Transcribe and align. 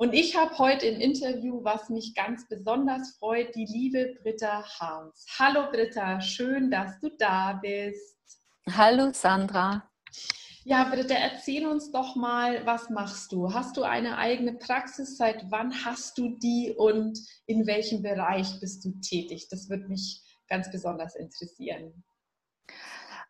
Und 0.00 0.12
ich 0.12 0.36
habe 0.36 0.56
heute 0.58 0.86
im 0.86 1.00
Interview, 1.00 1.64
was 1.64 1.88
mich 1.88 2.14
ganz 2.14 2.46
besonders 2.46 3.16
freut, 3.18 3.52
die 3.56 3.66
liebe 3.66 4.14
Britta 4.22 4.64
Harms. 4.78 5.26
Hallo 5.40 5.68
Britta, 5.72 6.20
schön, 6.20 6.70
dass 6.70 7.00
du 7.00 7.10
da 7.18 7.54
bist. 7.54 8.16
Hallo 8.70 9.10
Sandra. 9.12 9.90
Ja, 10.62 10.84
Britta, 10.84 11.14
erzähl 11.14 11.66
uns 11.66 11.90
doch 11.90 12.14
mal, 12.14 12.64
was 12.64 12.90
machst 12.90 13.32
du? 13.32 13.52
Hast 13.52 13.76
du 13.76 13.82
eine 13.82 14.18
eigene 14.18 14.52
Praxis? 14.52 15.16
Seit 15.16 15.50
wann 15.50 15.84
hast 15.84 16.16
du 16.16 16.28
die 16.28 16.72
und 16.76 17.18
in 17.46 17.66
welchem 17.66 18.00
Bereich 18.00 18.60
bist 18.60 18.84
du 18.84 18.92
tätig? 19.00 19.48
Das 19.50 19.68
würde 19.68 19.88
mich 19.88 20.22
ganz 20.46 20.70
besonders 20.70 21.16
interessieren. 21.16 22.04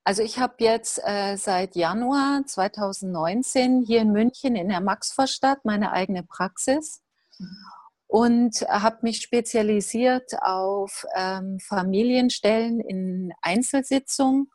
Also 0.08 0.22
ich 0.22 0.38
habe 0.38 0.54
jetzt 0.60 1.02
äh, 1.04 1.36
seit 1.36 1.76
Januar 1.76 2.40
2019 2.46 3.82
hier 3.82 4.00
in 4.00 4.10
München 4.10 4.56
in 4.56 4.70
der 4.70 4.80
Maxvorstadt 4.80 5.66
meine 5.66 5.92
eigene 5.92 6.22
Praxis 6.22 7.02
und 8.06 8.62
habe 8.62 9.00
mich 9.02 9.20
spezialisiert 9.20 10.32
auf 10.40 11.04
ähm, 11.14 11.58
Familienstellen 11.60 12.80
in 12.80 13.34
Einzelsitzungen, 13.42 14.50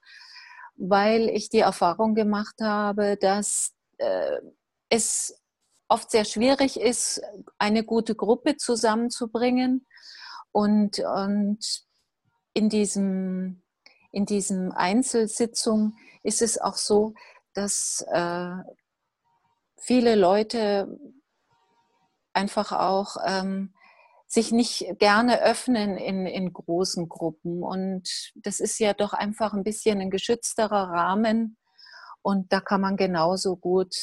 weil 0.75 1.29
ich 1.29 1.49
die 1.49 1.59
Erfahrung 1.59 2.15
gemacht 2.15 2.55
habe, 2.59 3.15
dass 3.15 3.73
äh, 3.99 4.39
es 4.89 5.39
oft 5.87 6.09
sehr 6.09 6.25
schwierig 6.25 6.79
ist, 6.79 7.21
eine 7.59 7.83
gute 7.83 8.15
Gruppe 8.15 8.57
zusammenzubringen 8.57 9.85
und, 10.51 10.97
und 10.97 11.83
in 12.55 12.69
diesem 12.69 13.62
in 14.13 14.25
diesen 14.25 14.71
Einzelsitzungen 14.71 15.97
ist 16.21 16.41
es 16.41 16.61
auch 16.61 16.77
so, 16.77 17.15
dass 17.53 18.05
äh, 18.11 18.55
viele 19.77 20.15
Leute 20.15 20.99
einfach 22.31 22.71
auch 22.71 23.17
ähm, 23.25 23.73
sich 24.27 24.51
nicht 24.51 24.85
gerne 24.99 25.41
öffnen 25.41 25.97
in, 25.97 26.25
in 26.25 26.53
großen 26.53 27.09
Gruppen. 27.09 27.63
Und 27.63 28.31
das 28.35 28.59
ist 28.59 28.79
ja 28.79 28.93
doch 28.93 29.13
einfach 29.13 29.53
ein 29.53 29.63
bisschen 29.63 29.99
ein 29.99 30.09
geschützterer 30.09 30.89
Rahmen. 30.89 31.57
Und 32.21 32.53
da 32.53 32.61
kann 32.61 32.81
man 32.81 32.97
genauso 32.97 33.55
gut 33.55 33.95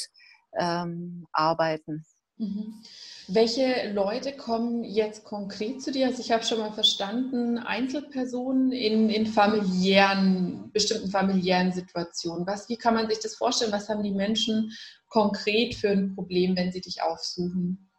ähm, 0.59 1.27
arbeiten. 1.33 2.05
Mhm. 2.41 2.83
Welche 3.29 3.93
Leute 3.93 4.33
kommen 4.33 4.83
jetzt 4.83 5.25
konkret 5.25 5.83
zu 5.83 5.93
dir? 5.93 6.07
Also 6.07 6.21
ich 6.21 6.33
habe 6.33 6.43
schon 6.43 6.59
mal 6.59 6.73
verstanden, 6.73 7.59
Einzelpersonen 7.59 8.73
in, 8.73 9.11
in 9.11 9.27
familiären, 9.27 10.73
bestimmten 10.73 11.11
familiären 11.11 11.71
Situationen. 11.71 12.47
Was, 12.47 12.69
wie 12.71 12.79
kann 12.79 12.95
man 12.95 13.09
sich 13.09 13.21
das 13.21 13.37
vorstellen? 13.37 13.73
Was 13.73 13.89
haben 13.89 14.03
die 14.03 14.15
Menschen 14.15 14.73
konkret 15.09 15.75
für 15.75 15.91
ein 15.91 16.15
Problem, 16.15 16.57
wenn 16.57 16.73
sie 16.73 16.81
dich 16.81 17.03
aufsuchen? 17.03 17.91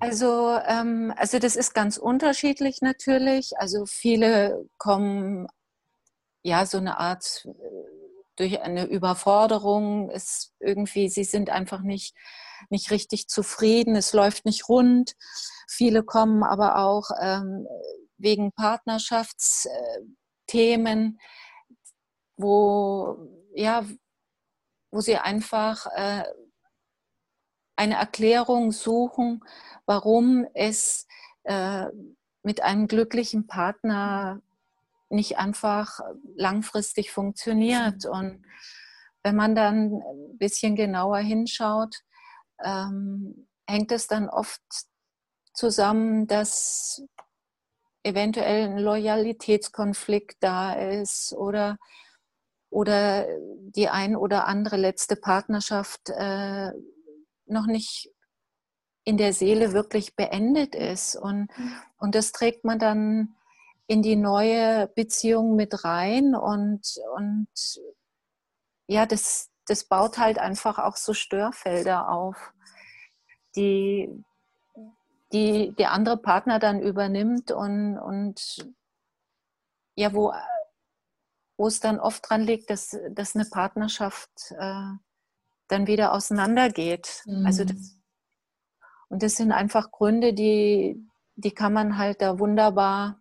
Also, 0.00 0.58
ähm, 0.66 1.12
also 1.16 1.38
das 1.38 1.56
ist 1.56 1.74
ganz 1.74 1.98
unterschiedlich 1.98 2.80
natürlich. 2.80 3.52
Also 3.58 3.84
viele 3.84 4.66
kommen 4.78 5.46
ja 6.42 6.64
so 6.64 6.78
eine 6.78 6.98
Art 6.98 7.46
durch 8.40 8.60
eine 8.62 8.86
Überforderung, 8.86 10.10
ist 10.10 10.54
irgendwie, 10.60 11.10
sie 11.10 11.24
sind 11.24 11.50
einfach 11.50 11.82
nicht, 11.82 12.14
nicht 12.70 12.90
richtig 12.90 13.28
zufrieden, 13.28 13.96
es 13.96 14.14
läuft 14.14 14.46
nicht 14.46 14.66
rund. 14.68 15.14
Viele 15.68 16.02
kommen 16.02 16.42
aber 16.42 16.78
auch 16.78 17.10
ähm, 17.20 17.66
wegen 18.16 18.52
Partnerschaftsthemen, 18.52 21.20
wo, 22.36 23.28
ja, 23.54 23.84
wo 24.90 25.02
sie 25.02 25.18
einfach 25.18 25.84
äh, 25.94 26.24
eine 27.76 27.96
Erklärung 27.96 28.72
suchen, 28.72 29.44
warum 29.84 30.46
es 30.54 31.06
äh, 31.44 31.88
mit 32.42 32.62
einem 32.62 32.88
glücklichen 32.88 33.46
Partner 33.46 34.40
nicht 35.10 35.38
einfach 35.38 36.00
langfristig 36.34 37.10
funktioniert. 37.10 38.04
Mhm. 38.04 38.10
Und 38.10 38.46
wenn 39.22 39.36
man 39.36 39.54
dann 39.54 39.94
ein 39.94 40.38
bisschen 40.38 40.76
genauer 40.76 41.18
hinschaut, 41.18 41.96
ähm, 42.64 43.48
hängt 43.68 43.92
es 43.92 44.06
dann 44.06 44.28
oft 44.28 44.62
zusammen, 45.52 46.26
dass 46.26 47.02
eventuell 48.02 48.70
ein 48.70 48.78
Loyalitätskonflikt 48.78 50.36
da 50.40 50.72
ist 50.72 51.34
oder, 51.34 51.76
oder 52.70 53.26
die 53.40 53.88
ein 53.88 54.16
oder 54.16 54.46
andere 54.46 54.76
letzte 54.76 55.16
Partnerschaft 55.16 56.08
äh, 56.10 56.70
noch 57.46 57.66
nicht 57.66 58.10
in 59.04 59.16
der 59.16 59.32
Seele 59.32 59.72
wirklich 59.72 60.14
beendet 60.14 60.74
ist. 60.74 61.16
Und, 61.16 61.48
mhm. 61.56 61.72
und 61.98 62.14
das 62.14 62.32
trägt 62.32 62.64
man 62.64 62.78
dann 62.78 63.34
in 63.90 64.02
die 64.02 64.14
neue 64.14 64.86
Beziehung 64.94 65.56
mit 65.56 65.82
rein 65.84 66.36
und, 66.36 66.80
und 67.16 67.48
ja, 68.86 69.04
das, 69.04 69.50
das 69.66 69.82
baut 69.82 70.16
halt 70.16 70.38
einfach 70.38 70.78
auch 70.78 70.94
so 70.94 71.12
Störfelder 71.12 72.08
auf, 72.08 72.52
die, 73.56 74.08
die 75.32 75.74
der 75.76 75.90
andere 75.90 76.18
Partner 76.18 76.60
dann 76.60 76.80
übernimmt 76.80 77.50
und, 77.50 77.98
und 77.98 78.70
ja, 79.96 80.14
wo, 80.14 80.32
wo 81.56 81.66
es 81.66 81.80
dann 81.80 81.98
oft 81.98 82.30
dran 82.30 82.42
liegt, 82.42 82.70
dass, 82.70 82.96
dass 83.10 83.34
eine 83.34 83.46
Partnerschaft 83.46 84.30
äh, 84.56 84.84
dann 85.66 85.88
wieder 85.88 86.12
auseinandergeht. 86.12 87.24
Mhm. 87.26 87.44
Also 87.44 87.64
das, 87.64 87.98
und 89.08 89.24
das 89.24 89.34
sind 89.34 89.50
einfach 89.50 89.90
Gründe, 89.90 90.32
die, 90.32 91.04
die 91.34 91.50
kann 91.50 91.72
man 91.72 91.98
halt 91.98 92.22
da 92.22 92.38
wunderbar 92.38 93.19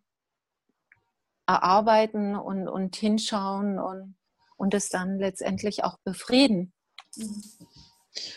erarbeiten 1.49 2.35
und, 2.35 2.67
und 2.67 2.95
hinschauen 2.95 3.79
und, 3.79 4.15
und 4.55 4.73
es 4.75 4.89
dann 4.89 5.17
letztendlich 5.17 5.83
auch 5.83 5.97
befrieden. 6.03 6.73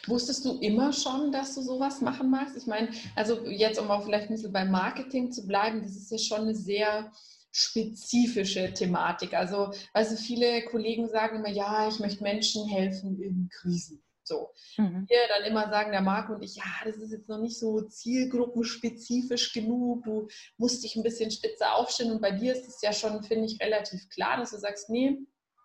Wusstest 0.07 0.45
du 0.47 0.59
immer 0.61 0.93
schon, 0.93 1.31
dass 1.31 1.55
du 1.55 1.61
sowas 1.61 2.01
machen 2.01 2.31
magst? 2.31 2.57
Ich 2.57 2.67
meine, 2.67 2.89
also 3.15 3.47
jetzt, 3.47 3.79
um 3.79 3.91
auch 3.91 4.05
vielleicht 4.05 4.31
ein 4.31 4.35
bisschen 4.35 4.53
beim 4.53 4.71
Marketing 4.71 5.31
zu 5.31 5.47
bleiben, 5.47 5.83
das 5.83 5.95
ist 5.95 6.11
ja 6.11 6.19
schon 6.19 6.43
eine 6.43 6.55
sehr 6.55 7.13
spezifische 7.51 8.73
Thematik. 8.73 9.35
Also, 9.35 9.73
also 9.93 10.17
viele 10.17 10.65
Kollegen 10.65 11.09
sagen 11.09 11.37
immer, 11.37 11.51
ja, 11.51 11.89
ich 11.89 11.99
möchte 11.99 12.23
Menschen 12.23 12.67
helfen 12.67 13.21
in 13.21 13.51
Krisen. 13.53 14.03
So. 14.25 14.51
Mhm. 14.77 15.07
Wir 15.09 15.19
dann 15.29 15.45
immer 15.45 15.69
sagen, 15.69 15.93
der 15.93 16.01
Marco 16.01 16.35
und 16.35 16.43
ich, 16.43 16.57
ja, 16.57 16.65
das 16.85 16.97
ist 16.97 17.13
jetzt 17.13 17.29
noch 17.29 17.39
nicht 17.39 17.59
so 17.59 17.81
zielgruppenspezifisch 17.83 19.53
genug, 19.53 20.05
du 20.05 20.29
musst 20.57 20.85
dich 20.85 20.97
ein 20.97 21.03
bisschen 21.03 21.31
spitzer 21.31 21.75
aufstellen 21.75 22.13
und 22.13 22.21
bei 22.21 22.31
dir 22.31 22.53
ist 22.53 22.69
es 22.69 22.81
ja 22.83 22.93
schon, 22.93 23.23
finde 23.23 23.47
ich, 23.47 23.61
relativ 23.61 24.09
klar, 24.11 24.39
dass 24.39 24.51
du 24.51 24.59
sagst, 24.59 24.91
nee, 24.91 25.19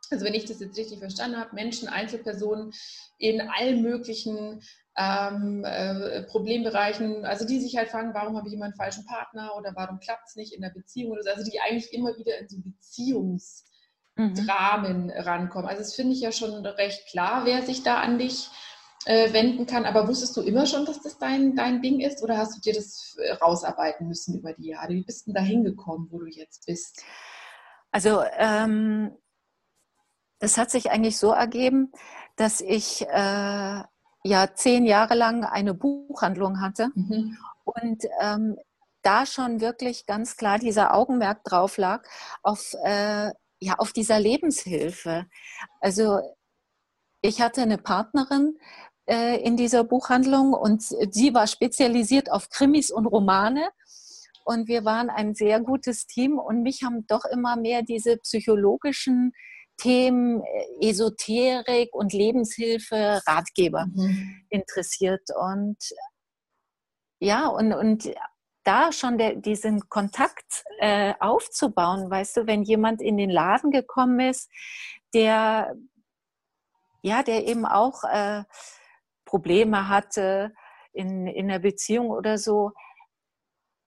also 0.09 0.25
wenn 0.25 0.33
ich 0.33 0.45
das 0.45 0.59
jetzt 0.59 0.77
richtig 0.77 0.99
verstanden 0.99 1.37
habe, 1.37 1.53
Menschen, 1.53 1.87
Einzelpersonen 1.87 2.71
in 3.17 3.41
allen 3.41 3.81
möglichen 3.81 4.61
ähm, 4.97 5.63
äh, 5.65 6.23
Problembereichen, 6.23 7.25
also 7.25 7.45
die 7.45 7.59
sich 7.59 7.75
halt 7.77 7.89
fragen, 7.89 8.13
warum 8.13 8.37
habe 8.37 8.47
ich 8.47 8.53
immer 8.53 8.65
einen 8.65 8.75
falschen 8.75 9.05
Partner 9.05 9.55
oder 9.57 9.73
warum 9.75 9.99
klappt 9.99 10.29
es 10.29 10.35
nicht 10.35 10.53
in 10.53 10.61
der 10.61 10.69
Beziehung 10.69 11.11
oder 11.11 11.23
so, 11.23 11.29
also 11.29 11.43
die 11.43 11.59
eigentlich 11.59 11.93
immer 11.93 12.17
wieder 12.17 12.37
in 12.39 12.47
so 12.49 12.57
Beziehungs- 12.57 13.65
mhm. 14.17 14.35
Dramen 14.35 15.09
rankommen. 15.09 15.67
Also 15.67 15.81
das 15.81 15.95
finde 15.95 16.13
ich 16.13 16.21
ja 16.21 16.31
schon 16.31 16.65
recht 16.65 17.07
klar, 17.07 17.45
wer 17.45 17.63
sich 17.63 17.83
da 17.83 17.99
an 17.99 18.17
dich 18.17 18.49
äh, 19.05 19.31
wenden 19.33 19.65
kann. 19.65 19.85
Aber 19.85 20.07
wusstest 20.07 20.35
du 20.35 20.41
immer 20.41 20.65
schon, 20.65 20.85
dass 20.85 21.01
das 21.01 21.17
dein, 21.17 21.55
dein 21.55 21.81
Ding 21.81 21.99
ist 21.99 22.21
oder 22.23 22.37
hast 22.37 22.57
du 22.57 22.61
dir 22.61 22.73
das 22.73 23.15
äh, 23.19 23.33
rausarbeiten 23.33 24.07
müssen 24.07 24.37
über 24.37 24.53
die 24.53 24.69
Jahre? 24.69 24.89
Wie 24.89 25.03
bist 25.03 25.27
du 25.27 25.33
da 25.33 25.41
hingekommen, 25.41 26.07
wo 26.11 26.19
du 26.19 26.27
jetzt 26.27 26.65
bist? 26.65 27.03
Also 27.91 28.21
ähm, 28.37 29.15
das 30.39 30.57
hat 30.57 30.71
sich 30.71 30.91
eigentlich 30.91 31.17
so 31.17 31.31
ergeben, 31.31 31.91
dass 32.35 32.61
ich 32.61 33.07
äh, 33.07 33.81
ja 34.23 34.53
zehn 34.53 34.85
Jahre 34.85 35.15
lang 35.15 35.45
eine 35.45 35.73
Buchhandlung 35.73 36.61
hatte 36.61 36.89
mhm. 36.93 37.37
und 37.63 38.03
ähm, 38.21 38.57
da 39.01 39.25
schon 39.25 39.61
wirklich 39.61 40.05
ganz 40.05 40.35
klar 40.35 40.59
dieser 40.59 40.93
Augenmerk 40.93 41.43
drauf 41.43 41.77
lag 41.77 42.03
auf, 42.43 42.75
äh, 42.83 43.31
ja, 43.59 43.75
auf 43.77 43.91
dieser 43.93 44.19
Lebenshilfe. 44.19 45.25
Also 45.79 46.19
ich 47.21 47.41
hatte 47.41 47.61
eine 47.61 47.77
Partnerin 47.77 48.57
äh, 49.07 49.41
in 49.41 49.57
dieser 49.57 49.83
Buchhandlung 49.83 50.53
und 50.53 50.83
sie 50.83 51.33
war 51.33 51.47
spezialisiert 51.47 52.31
auf 52.31 52.49
Krimis 52.49 52.91
und 52.91 53.05
Romane. 53.05 53.69
Und 54.45 54.69
wir 54.69 54.85
waren 54.85 55.09
ein 55.09 55.35
sehr 55.35 55.59
gutes 55.59 56.07
Team 56.07 56.39
und 56.39 56.63
mich 56.63 56.83
haben 56.83 57.05
doch 57.07 57.25
immer 57.25 57.57
mehr 57.57 57.81
diese 57.81 58.17
psychologischen 58.17 59.33
Themen, 59.77 60.41
äh, 60.41 60.89
Esoterik 60.89 61.93
und 61.93 62.13
Lebenshilfe, 62.13 63.21
Ratgeber 63.27 63.87
mhm. 63.87 64.45
interessiert. 64.49 65.23
Und 65.37 65.77
ja, 67.19 67.47
und, 67.47 67.73
und 67.73 68.09
da 68.67 68.91
schon 68.91 69.17
der, 69.17 69.35
diesen 69.35 69.89
Kontakt 69.89 70.63
äh, 70.79 71.13
aufzubauen, 71.19 72.09
weißt 72.09 72.37
du, 72.37 72.47
wenn 72.47 72.63
jemand 72.63 73.01
in 73.01 73.17
den 73.17 73.29
Laden 73.29 73.71
gekommen 73.71 74.19
ist, 74.19 74.51
der 75.13 75.75
ja, 77.01 77.23
der 77.23 77.47
eben 77.47 77.65
auch 77.65 78.03
äh, 78.03 78.43
Probleme 79.23 79.87
hatte 79.87 80.53
in, 80.91 81.27
in 81.27 81.47
der 81.47 81.59
Beziehung 81.59 82.09
oder 82.09 82.37
so, 82.37 82.73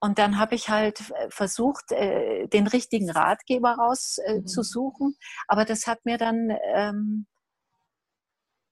und 0.00 0.18
dann 0.18 0.38
habe 0.38 0.54
ich 0.54 0.70
halt 0.70 1.10
äh, 1.10 1.28
versucht, 1.30 1.92
äh, 1.92 2.48
den 2.48 2.66
richtigen 2.66 3.10
Ratgeber 3.10 3.74
rauszusuchen. 3.74 5.08
Mhm. 5.08 5.16
Aber 5.46 5.66
das 5.66 5.86
hat 5.86 6.04
mir 6.06 6.16
dann 6.16 6.56
ähm, 6.74 7.26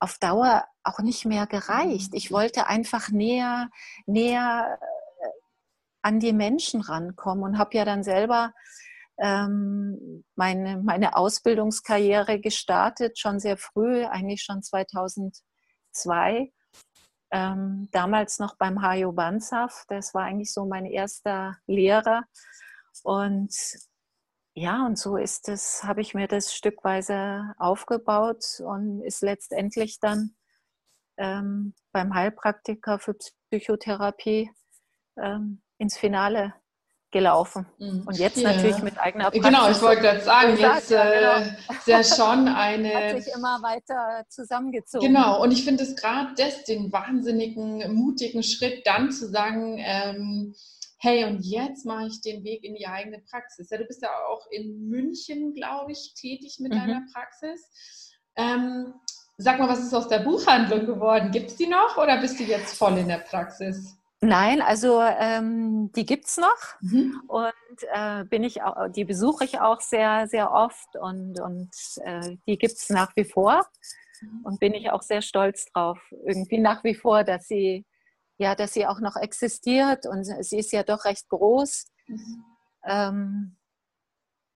auf 0.00 0.18
Dauer 0.18 0.64
auch 0.84 1.00
nicht 1.00 1.26
mehr 1.26 1.46
gereicht. 1.46 2.14
Ich 2.14 2.30
mhm. 2.30 2.34
wollte 2.34 2.66
einfach 2.66 3.10
näher, 3.10 3.68
näher 4.06 4.78
äh, 4.80 4.97
an 6.08 6.20
die 6.20 6.32
Menschen 6.32 6.80
rankommen 6.80 7.44
und 7.44 7.58
habe 7.58 7.76
ja 7.76 7.84
dann 7.84 8.02
selber 8.02 8.54
ähm, 9.18 10.24
meine, 10.36 10.78
meine 10.78 11.16
Ausbildungskarriere 11.16 12.40
gestartet, 12.40 13.18
schon 13.18 13.38
sehr 13.40 13.58
früh, 13.58 14.06
eigentlich 14.06 14.42
schon 14.42 14.62
2002 14.62 16.50
ähm, 17.30 17.88
damals 17.92 18.38
noch 18.38 18.56
beim 18.56 18.80
Hajo 18.80 19.12
Banzaf. 19.12 19.84
Das 19.88 20.14
war 20.14 20.22
eigentlich 20.22 20.50
so 20.50 20.64
mein 20.64 20.86
erster 20.86 21.58
Lehrer. 21.66 22.22
Und 23.02 23.54
ja, 24.54 24.86
und 24.86 24.98
so 24.98 25.18
ist 25.18 25.50
es, 25.50 25.84
habe 25.84 26.00
ich 26.00 26.14
mir 26.14 26.26
das 26.26 26.54
stückweise 26.54 27.52
aufgebaut 27.58 28.44
und 28.60 29.02
ist 29.02 29.20
letztendlich 29.20 30.00
dann 30.00 30.36
ähm, 31.18 31.74
beim 31.92 32.14
Heilpraktiker 32.14 32.98
für 32.98 33.14
Psychotherapie 33.50 34.50
ähm, 35.18 35.60
ins 35.78 35.96
Finale 35.96 36.54
gelaufen. 37.10 37.66
Mhm. 37.78 38.02
Und 38.06 38.18
jetzt 38.18 38.36
ja. 38.36 38.52
natürlich 38.52 38.82
mit 38.82 38.98
eigener 38.98 39.30
Praxis. 39.30 39.42
Genau, 39.42 39.70
ich 39.70 39.80
wollte 39.80 40.02
gerade 40.02 40.20
sagen, 40.20 40.56
jetzt 40.58 40.90
ja, 40.90 41.04
genau. 41.04 41.50
äh, 41.50 41.72
ist 41.72 41.86
ja 41.86 42.04
schon 42.04 42.48
eine... 42.48 42.94
Hat 42.94 43.22
sich 43.22 43.34
immer 43.34 43.62
weiter 43.62 44.24
zusammengezogen. 44.28 45.06
Genau, 45.06 45.42
und 45.42 45.52
ich 45.52 45.64
finde 45.64 45.84
es 45.84 45.96
gerade 45.96 46.34
das, 46.36 46.64
den 46.64 46.92
wahnsinnigen, 46.92 47.94
mutigen 47.94 48.42
Schritt, 48.42 48.86
dann 48.86 49.10
zu 49.10 49.28
sagen, 49.28 49.78
ähm, 49.78 50.54
hey, 50.98 51.24
und 51.24 51.40
jetzt 51.40 51.86
mache 51.86 52.08
ich 52.08 52.20
den 52.20 52.44
Weg 52.44 52.64
in 52.64 52.74
die 52.74 52.86
eigene 52.86 53.20
Praxis. 53.20 53.70
Ja, 53.70 53.78
du 53.78 53.84
bist 53.84 54.02
ja 54.02 54.10
auch 54.28 54.46
in 54.50 54.88
München, 54.88 55.54
glaube 55.54 55.92
ich, 55.92 56.12
tätig 56.14 56.58
mit 56.60 56.72
mhm. 56.72 56.76
deiner 56.76 57.02
Praxis. 57.12 58.12
Ähm, 58.36 58.92
sag 59.38 59.58
mal, 59.58 59.68
was 59.68 59.80
ist 59.80 59.94
aus 59.94 60.08
der 60.08 60.18
Buchhandlung 60.18 60.84
geworden? 60.84 61.30
Gibt 61.30 61.50
es 61.50 61.56
die 61.56 61.68
noch 61.68 61.96
oder 61.96 62.20
bist 62.20 62.38
du 62.38 62.44
jetzt 62.44 62.76
voll 62.76 62.98
in 62.98 63.08
der 63.08 63.18
Praxis? 63.18 63.97
Nein, 64.20 64.60
also 64.60 65.00
ähm, 65.00 65.92
die 65.92 66.04
gibt 66.04 66.26
es 66.26 66.38
noch 66.38 66.80
mhm. 66.80 67.22
und 67.28 67.52
äh, 67.92 68.24
bin 68.24 68.42
ich 68.42 68.62
auch, 68.62 68.88
die 68.88 69.04
besuche 69.04 69.44
ich 69.44 69.60
auch 69.60 69.80
sehr, 69.80 70.26
sehr 70.26 70.50
oft 70.50 70.96
und, 70.96 71.38
und 71.40 71.70
äh, 72.02 72.36
die 72.46 72.58
gibt 72.58 72.74
es 72.74 72.90
nach 72.90 73.14
wie 73.14 73.24
vor 73.24 73.64
mhm. 74.20 74.40
und 74.42 74.58
bin 74.58 74.74
ich 74.74 74.90
auch 74.90 75.02
sehr 75.02 75.22
stolz 75.22 75.66
drauf, 75.66 76.00
irgendwie 76.26 76.58
nach 76.58 76.82
wie 76.82 76.96
vor, 76.96 77.22
dass 77.22 77.46
sie, 77.46 77.86
ja, 78.38 78.56
dass 78.56 78.72
sie 78.72 78.88
auch 78.88 78.98
noch 78.98 79.14
existiert 79.14 80.04
und 80.04 80.24
sie 80.24 80.58
ist 80.58 80.72
ja 80.72 80.82
doch 80.82 81.04
recht 81.04 81.28
groß. 81.28 81.86
Mhm. 82.08 82.44
Ähm, 82.86 83.56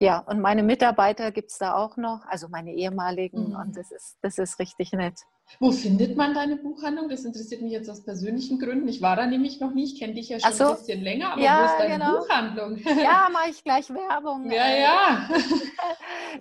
ja, 0.00 0.18
und 0.18 0.40
meine 0.40 0.64
Mitarbeiter 0.64 1.30
gibt 1.30 1.52
es 1.52 1.58
da 1.58 1.76
auch 1.76 1.96
noch, 1.96 2.24
also 2.26 2.48
meine 2.48 2.72
ehemaligen 2.74 3.50
mhm. 3.50 3.56
und 3.56 3.76
das 3.76 3.92
ist, 3.92 4.16
das 4.22 4.38
ist 4.38 4.58
richtig 4.58 4.90
nett. 4.90 5.20
Wo 5.60 5.70
findet 5.70 6.16
man 6.16 6.34
deine 6.34 6.56
Buchhandlung? 6.56 7.08
Das 7.08 7.24
interessiert 7.24 7.62
mich 7.62 7.72
jetzt 7.72 7.88
aus 7.88 8.04
persönlichen 8.04 8.58
Gründen. 8.58 8.88
Ich 8.88 9.00
war 9.02 9.16
da 9.16 9.26
nämlich 9.26 9.60
noch 9.60 9.72
nie, 9.72 9.84
ich 9.84 9.98
kenne 9.98 10.14
dich 10.14 10.28
ja 10.28 10.40
schon 10.40 10.52
so. 10.52 10.70
ein 10.70 10.76
bisschen 10.76 11.02
länger, 11.02 11.32
aber 11.32 11.42
ja, 11.42 11.60
wo 11.60 11.64
ist 11.64 11.78
deine 11.78 11.98
genau. 11.98 12.18
Buchhandlung? 12.18 12.76
Ja, 13.02 13.28
mache 13.32 13.50
ich 13.50 13.64
gleich 13.64 13.90
Werbung. 13.90 14.50
Ja, 14.50 14.68
ja. 14.68 15.28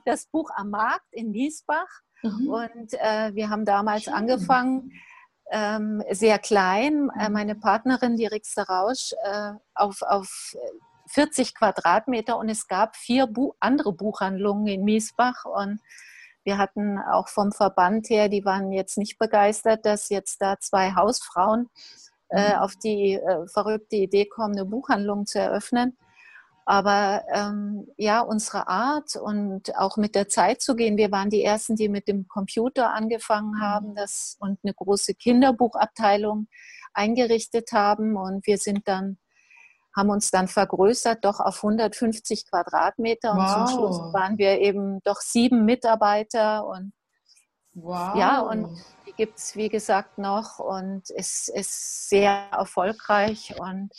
Das 0.05 0.25
Buch 0.25 0.49
am 0.55 0.69
Markt 0.69 1.11
in 1.11 1.33
Wiesbach. 1.33 1.87
Mhm. 2.23 2.49
Und 2.49 2.93
äh, 2.93 3.35
wir 3.35 3.49
haben 3.49 3.65
damals 3.65 4.03
Schön. 4.03 4.13
angefangen, 4.13 4.91
ähm, 5.51 6.01
sehr 6.11 6.39
klein. 6.39 7.09
Äh, 7.19 7.27
mhm. 7.27 7.33
meine 7.33 7.55
Partnerin, 7.55 8.15
die 8.15 8.25
Rixter 8.25 8.63
Rausch, 8.63 9.11
äh, 9.23 9.51
auf, 9.75 10.01
auf 10.01 10.55
40 11.07 11.55
Quadratmeter 11.55 12.37
und 12.37 12.49
es 12.49 12.67
gab 12.67 12.95
vier 12.95 13.27
Bu 13.27 13.53
andere 13.59 13.91
Buchhandlungen 13.91 14.67
in 14.67 14.83
Miesbach 14.83 15.45
und 15.45 15.81
wir 16.43 16.57
hatten 16.57 16.99
auch 16.99 17.27
vom 17.27 17.51
Verband 17.51 18.09
her, 18.09 18.29
die 18.29 18.45
waren 18.45 18.71
jetzt 18.71 18.97
nicht 18.97 19.17
begeistert, 19.17 19.85
dass 19.85 20.09
jetzt 20.09 20.41
da 20.41 20.57
zwei 20.59 20.93
Hausfrauen 20.95 21.69
äh, 22.29 22.55
mhm. 22.55 22.55
auf 22.59 22.75
die 22.75 23.13
äh, 23.13 23.47
verrückte 23.47 23.97
Idee 23.97 24.25
kommen, 24.25 24.55
eine 24.55 24.65
Buchhandlung 24.65 25.25
zu 25.25 25.39
eröffnen. 25.39 25.97
Aber 26.65 27.23
ähm, 27.33 27.87
ja, 27.97 28.21
unsere 28.21 28.67
Art 28.67 29.15
und 29.15 29.75
auch 29.75 29.97
mit 29.97 30.15
der 30.15 30.29
Zeit 30.29 30.61
zu 30.61 30.75
gehen. 30.75 30.95
Wir 30.95 31.11
waren 31.11 31.29
die 31.29 31.43
Ersten, 31.43 31.75
die 31.75 31.89
mit 31.89 32.07
dem 32.07 32.27
Computer 32.27 32.93
angefangen 32.93 33.55
mhm. 33.55 33.61
haben 33.61 33.95
das, 33.95 34.37
und 34.39 34.59
eine 34.63 34.73
große 34.73 35.15
Kinderbuchabteilung 35.15 36.47
eingerichtet 36.93 37.71
haben. 37.71 38.15
Und 38.15 38.45
wir 38.47 38.57
sind 38.57 38.87
dann 38.87 39.17
haben 39.95 40.09
uns 40.09 40.31
dann 40.31 40.47
vergrößert, 40.47 41.23
doch 41.25 41.39
auf 41.39 41.57
150 41.57 42.49
Quadratmeter. 42.49 43.31
Und 43.31 43.39
wow. 43.39 43.53
zum 43.53 43.67
Schluss 43.67 44.13
waren 44.13 44.37
wir 44.37 44.59
eben 44.59 45.01
doch 45.03 45.19
sieben 45.19 45.65
Mitarbeiter. 45.65 46.65
Und 46.65 46.93
wow. 47.73 48.15
ja, 48.15 48.41
und 48.41 48.77
die 49.07 49.13
gibt 49.13 49.37
es, 49.37 49.55
wie 49.55 49.69
gesagt, 49.69 50.17
noch 50.17 50.59
und 50.59 51.09
es 51.09 51.47
ist 51.49 52.09
sehr 52.09 52.47
erfolgreich. 52.51 53.55
Und 53.59 53.91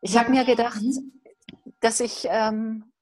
ich 0.00 0.18
habe 0.18 0.30
mir 0.30 0.44
gedacht, 0.44 0.82
mhm. 0.82 1.20
dass 1.80 2.00
ich 2.00 2.26
ähm, 2.28 2.92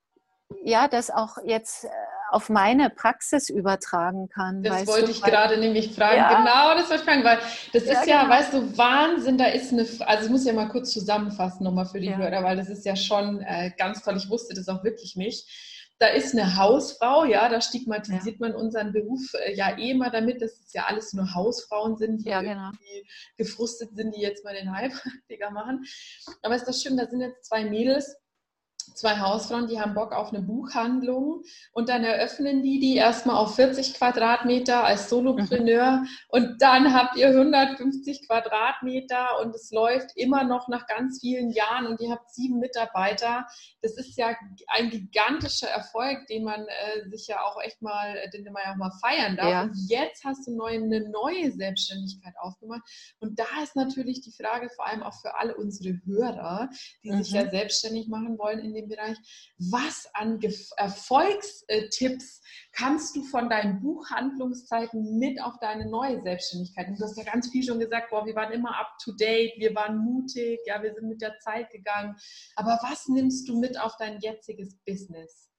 ja, 0.62 0.88
das 0.88 1.10
auch 1.10 1.38
jetzt 1.44 1.84
äh, 1.84 1.88
auf 2.30 2.48
meine 2.48 2.90
Praxis 2.90 3.48
übertragen 3.48 4.28
kann. 4.28 4.62
Das 4.62 4.86
wollte 4.86 5.06
du, 5.06 5.10
ich 5.10 5.22
gerade 5.22 5.58
nämlich 5.58 5.94
fragen. 5.94 6.16
Ja. 6.16 6.38
Genau, 6.38 6.74
das 6.74 6.88
wollte 6.88 7.02
ich 7.02 7.08
fragen, 7.08 7.24
weil 7.24 7.38
das 7.72 7.84
ja, 7.86 7.92
ist 7.92 8.06
ja, 8.06 8.22
genau. 8.22 8.34
weißt 8.34 8.52
du, 8.52 8.78
Wahnsinn, 8.78 9.38
da 9.38 9.46
ist 9.46 9.72
eine, 9.72 9.86
also 10.00 10.24
ich 10.26 10.30
muss 10.30 10.44
ja 10.44 10.52
mal 10.52 10.68
kurz 10.68 10.92
zusammenfassen 10.92 11.64
nochmal 11.64 11.86
für 11.86 12.00
die 12.00 12.08
ja. 12.08 12.16
Hörer, 12.16 12.42
weil 12.44 12.56
das 12.56 12.68
ist 12.68 12.84
ja 12.84 12.96
schon 12.96 13.40
äh, 13.40 13.72
ganz 13.76 14.02
toll, 14.02 14.16
ich 14.16 14.30
wusste 14.30 14.54
das 14.54 14.68
auch 14.68 14.84
wirklich 14.84 15.16
nicht. 15.16 15.48
Da 15.98 16.06
ist 16.06 16.32
eine 16.34 16.56
Hausfrau, 16.56 17.24
ja, 17.26 17.48
da 17.50 17.60
stigmatisiert 17.60 18.40
man 18.40 18.54
unseren 18.54 18.92
Beruf 18.92 19.20
äh, 19.34 19.54
ja 19.54 19.76
eh 19.76 19.90
immer 19.90 20.10
damit, 20.10 20.40
dass 20.40 20.52
es 20.52 20.72
ja 20.72 20.86
alles 20.86 21.12
nur 21.12 21.34
Hausfrauen 21.34 21.96
sind, 21.96 22.24
die 22.24 22.30
ja, 22.30 22.40
genau. 22.40 22.70
gefrustet 23.36 23.90
sind, 23.94 24.14
die 24.14 24.20
jetzt 24.20 24.44
mal 24.44 24.54
den 24.54 24.74
Heilpraktiker 24.74 25.50
machen. 25.50 25.84
Aber 26.42 26.54
ist 26.54 26.64
das 26.64 26.82
schön, 26.82 26.96
da 26.96 27.06
sind 27.06 27.20
jetzt 27.20 27.44
zwei 27.44 27.64
Mädels, 27.64 28.16
zwei 28.94 29.18
Hausfrauen, 29.18 29.68
die 29.68 29.80
haben 29.80 29.94
Bock 29.94 30.12
auf 30.12 30.32
eine 30.32 30.42
Buchhandlung 30.42 31.42
und 31.72 31.88
dann 31.88 32.04
eröffnen 32.04 32.62
die 32.62 32.80
die 32.80 32.96
erstmal 32.96 33.36
auf 33.36 33.54
40 33.56 33.94
Quadratmeter 33.94 34.84
als 34.84 35.08
Solopreneur 35.08 35.98
mhm. 35.98 36.08
und 36.28 36.62
dann 36.62 36.94
habt 36.94 37.16
ihr 37.16 37.28
150 37.28 38.26
Quadratmeter 38.26 39.40
und 39.40 39.54
es 39.54 39.70
läuft 39.70 40.16
immer 40.16 40.44
noch 40.44 40.68
nach 40.68 40.86
ganz 40.86 41.20
vielen 41.20 41.50
Jahren 41.50 41.86
und 41.86 42.00
ihr 42.00 42.10
habt 42.10 42.30
sieben 42.32 42.58
Mitarbeiter. 42.58 43.46
Das 43.82 43.96
ist 43.96 44.16
ja 44.16 44.34
ein 44.68 44.90
gigantischer 44.90 45.68
Erfolg, 45.68 46.26
den 46.26 46.44
man 46.44 46.60
äh, 46.60 47.08
sich 47.08 47.26
ja 47.26 47.42
auch 47.42 47.60
echt 47.62 47.82
mal, 47.82 48.16
den 48.32 48.44
man 48.52 48.62
ja 48.64 48.72
auch 48.72 48.76
mal 48.76 48.92
feiern 49.00 49.36
darf. 49.36 49.48
Ja. 49.48 49.62
Und 49.62 49.74
jetzt 49.88 50.24
hast 50.24 50.46
du 50.46 50.56
neu, 50.56 50.74
eine 50.74 51.08
neue 51.08 51.50
Selbstständigkeit 51.52 52.34
aufgemacht 52.38 52.82
und 53.20 53.38
da 53.38 53.44
ist 53.62 53.76
natürlich 53.76 54.20
die 54.20 54.32
Frage 54.32 54.68
vor 54.70 54.86
allem 54.86 55.02
auch 55.02 55.14
für 55.20 55.36
alle 55.36 55.56
unsere 55.56 56.00
Hörer, 56.04 56.68
die 57.02 57.10
mhm. 57.10 57.22
sich 57.22 57.32
ja 57.32 57.48
selbstständig 57.48 58.08
machen 58.08 58.38
wollen 58.38 58.58
in 58.60 58.74
dem 58.80 58.88
Bereich. 58.88 59.16
Was 59.58 60.08
an 60.14 60.40
Erfolgstipps 60.76 62.42
kannst 62.72 63.16
du 63.16 63.22
von 63.24 63.48
deinen 63.48 63.80
Buchhandlungszeiten 63.80 65.18
mit 65.18 65.42
auf 65.42 65.54
deine 65.60 65.88
neue 65.88 66.20
Selbstständigkeit? 66.22 66.88
Und 66.88 66.98
du 66.98 67.04
hast 67.04 67.16
ja 67.16 67.24
ganz 67.24 67.48
viel 67.50 67.62
schon 67.62 67.78
gesagt, 67.78 68.10
boah, 68.10 68.26
wir 68.26 68.34
waren 68.34 68.52
immer 68.52 68.78
up 68.78 68.96
to 69.02 69.12
date, 69.12 69.52
wir 69.58 69.74
waren 69.74 69.98
mutig, 69.98 70.60
ja, 70.66 70.82
wir 70.82 70.94
sind 70.94 71.08
mit 71.08 71.20
der 71.20 71.38
Zeit 71.38 71.70
gegangen. 71.70 72.16
Aber 72.56 72.78
was 72.82 73.08
nimmst 73.08 73.48
du 73.48 73.58
mit 73.58 73.78
auf 73.78 73.96
dein 73.98 74.18
jetziges 74.20 74.76
Business? 74.84 75.50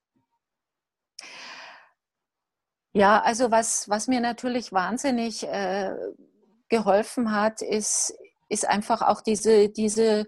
Ja, 2.93 3.21
also 3.21 3.51
was, 3.51 3.87
was 3.87 4.07
mir 4.07 4.19
natürlich 4.19 4.73
wahnsinnig 4.73 5.43
äh, 5.47 5.95
geholfen 6.67 7.31
hat, 7.31 7.61
ist, 7.61 8.13
ist 8.49 8.67
einfach 8.67 9.01
auch 9.01 9.21
diese, 9.21 9.69
diese 9.69 10.27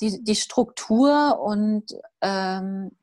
die, 0.00 0.22
die 0.22 0.36
Struktur 0.36 1.40
und 1.40 1.84
ähm, 2.20 2.96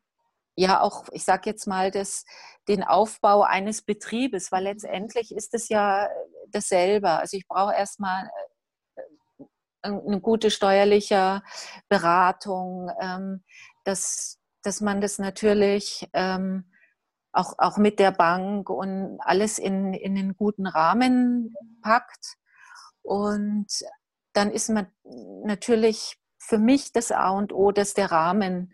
ja 0.56 0.82
auch, 0.82 1.06
ich 1.12 1.24
sage 1.24 1.50
jetzt 1.50 1.68
mal, 1.68 1.92
das, 1.92 2.26
den 2.68 2.84
Aufbau 2.84 3.44
eines 3.44 3.82
Betriebes, 3.82 4.52
weil 4.52 4.64
letztendlich 4.64 5.34
ist 5.34 5.54
es 5.54 5.70
ja 5.70 6.10
dasselbe. 6.50 7.10
Also 7.10 7.38
ich 7.38 7.48
brauche 7.48 7.74
erstmal 7.74 8.30
äh, 8.96 9.88
eine 9.88 10.22
gute 10.22 10.52
steuerliche 10.52 11.42
Beratung, 11.90 12.92
ähm, 13.00 13.44
dass, 13.84 14.40
dass 14.62 14.82
man 14.82 15.02
das 15.02 15.18
natürlich 15.18 16.08
ähm, 16.14 16.72
auch, 17.34 17.56
auch 17.58 17.78
mit 17.78 18.00
der 18.00 18.12
Bank 18.12 18.70
und 18.70 19.20
alles 19.22 19.58
in, 19.58 19.94
in 19.94 20.18
einen 20.18 20.36
guten 20.36 20.68
Rahmen 20.68 21.56
packt. 21.82 22.36
Und 23.02 23.68
dann 24.34 24.52
ist 24.52 24.70
man 24.70 24.88
natürlich 25.46 26.21
für 26.52 26.58
mich 26.58 26.92
das 26.92 27.14
A 27.14 27.30
und 27.30 27.54
O, 27.54 27.72
dass 27.72 27.94
der 27.94 28.12
Rahmen 28.12 28.74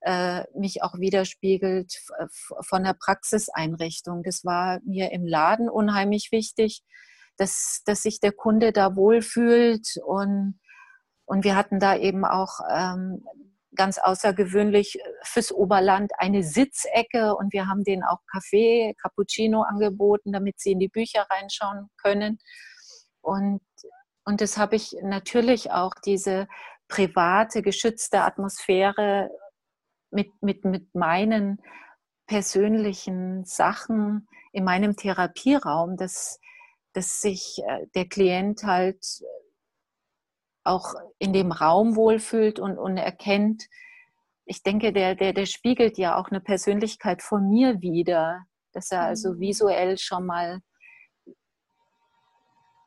äh, 0.00 0.42
mich 0.58 0.82
auch 0.82 0.98
widerspiegelt 0.98 1.94
von 2.62 2.82
der 2.82 2.94
Praxiseinrichtung. 2.94 4.24
Das 4.24 4.44
war 4.44 4.80
mir 4.84 5.12
im 5.12 5.24
Laden 5.24 5.68
unheimlich 5.68 6.30
wichtig, 6.32 6.82
dass, 7.36 7.82
dass 7.86 8.02
sich 8.02 8.18
der 8.18 8.32
Kunde 8.32 8.72
da 8.72 8.96
wohlfühlt 8.96 9.86
und, 10.04 10.58
und 11.24 11.44
wir 11.44 11.54
hatten 11.54 11.78
da 11.78 11.94
eben 11.94 12.24
auch 12.24 12.58
ähm, 12.68 13.22
ganz 13.76 13.98
außergewöhnlich 13.98 14.98
fürs 15.22 15.52
Oberland 15.52 16.10
eine 16.18 16.42
Sitzecke 16.42 17.36
und 17.36 17.52
wir 17.52 17.68
haben 17.68 17.84
denen 17.84 18.02
auch 18.02 18.18
Kaffee, 18.32 18.96
Cappuccino 19.00 19.62
angeboten, 19.62 20.32
damit 20.32 20.58
sie 20.58 20.72
in 20.72 20.80
die 20.80 20.88
Bücher 20.88 21.24
reinschauen 21.30 21.88
können. 22.02 22.38
Und, 23.20 23.62
und 24.24 24.40
das 24.40 24.58
habe 24.58 24.74
ich 24.74 24.96
natürlich 25.04 25.70
auch 25.70 25.92
diese 26.04 26.48
private, 26.92 27.62
geschützte 27.62 28.20
Atmosphäre 28.20 29.30
mit, 30.10 30.30
mit, 30.42 30.64
mit 30.66 30.94
meinen 30.94 31.58
persönlichen 32.26 33.44
Sachen 33.44 34.28
in 34.52 34.64
meinem 34.64 34.94
Therapieraum, 34.94 35.96
dass, 35.96 36.38
dass 36.92 37.22
sich 37.22 37.62
äh, 37.66 37.86
der 37.94 38.06
Klient 38.08 38.64
halt 38.64 39.22
auch 40.64 40.94
in 41.18 41.32
dem 41.32 41.50
Raum 41.50 41.96
wohlfühlt 41.96 42.60
und, 42.60 42.78
und 42.78 42.98
erkennt, 42.98 43.64
ich 44.44 44.62
denke, 44.62 44.92
der, 44.92 45.14
der, 45.14 45.32
der 45.32 45.46
spiegelt 45.46 45.96
ja 45.96 46.16
auch 46.16 46.28
eine 46.28 46.40
Persönlichkeit 46.40 47.22
von 47.22 47.48
mir 47.48 47.80
wieder, 47.80 48.44
dass 48.72 48.90
er 48.90 49.02
also 49.02 49.32
mhm. 49.32 49.40
visuell 49.40 49.98
schon 49.98 50.26
mal 50.26 50.60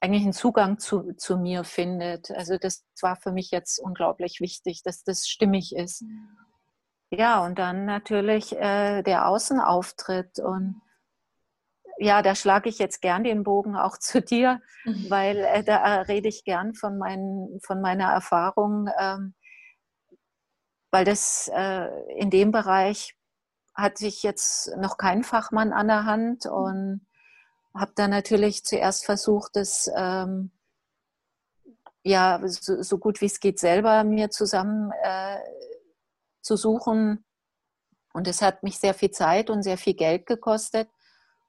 eigentlich 0.05 0.23
einen 0.23 0.33
Zugang 0.33 0.77
zu, 0.77 1.13
zu 1.13 1.37
mir 1.37 1.63
findet. 1.63 2.31
Also 2.31 2.57
das 2.57 2.85
war 3.01 3.15
für 3.15 3.31
mich 3.31 3.51
jetzt 3.51 3.79
unglaublich 3.79 4.39
wichtig, 4.39 4.83
dass 4.83 5.03
das 5.03 5.27
stimmig 5.27 5.75
ist. 5.75 6.03
Mhm. 6.03 6.29
Ja, 7.11 7.43
und 7.43 7.57
dann 7.57 7.85
natürlich 7.85 8.55
äh, 8.55 9.01
der 9.01 9.27
Außenauftritt. 9.27 10.39
Und 10.39 10.81
ja, 11.97 12.21
da 12.21 12.35
schlage 12.35 12.69
ich 12.69 12.77
jetzt 12.77 13.01
gern 13.01 13.23
den 13.23 13.43
Bogen 13.43 13.75
auch 13.75 13.97
zu 13.97 14.21
dir, 14.21 14.61
mhm. 14.83 15.09
weil 15.09 15.37
äh, 15.37 15.63
da 15.63 16.01
rede 16.01 16.27
ich 16.27 16.43
gern 16.43 16.75
von, 16.75 16.97
mein, 16.97 17.59
von 17.63 17.81
meiner 17.81 18.11
Erfahrung, 18.11 18.89
ähm, 18.99 19.33
weil 20.91 21.05
das 21.05 21.49
äh, 21.53 21.87
in 22.17 22.29
dem 22.29 22.51
Bereich 22.51 23.15
hatte 23.73 24.05
ich 24.05 24.23
jetzt 24.23 24.75
noch 24.77 24.97
keinen 24.97 25.23
Fachmann 25.23 25.73
an 25.73 25.87
der 25.87 26.05
Hand 26.05 26.45
mhm. 26.45 26.51
und 26.51 27.07
habe 27.75 27.91
dann 27.95 28.11
natürlich 28.11 28.63
zuerst 28.63 29.05
versucht, 29.05 29.55
das 29.55 29.89
ähm, 29.95 30.51
ja 32.03 32.39
so, 32.45 32.81
so, 32.81 32.97
gut 32.97 33.21
wie 33.21 33.25
es 33.25 33.39
geht 33.39 33.59
selber 33.59 34.03
mir 34.03 34.29
zusammen 34.29 34.91
äh, 35.03 35.39
zu 36.41 36.55
suchen. 36.55 37.25
Und 38.13 38.27
es 38.27 38.41
hat 38.41 38.63
mich 38.63 38.79
sehr 38.79 38.93
viel 38.93 39.11
Zeit 39.11 39.49
und 39.49 39.63
sehr 39.63 39.77
viel 39.77 39.95
Geld 39.95 40.25
gekostet, 40.25 40.89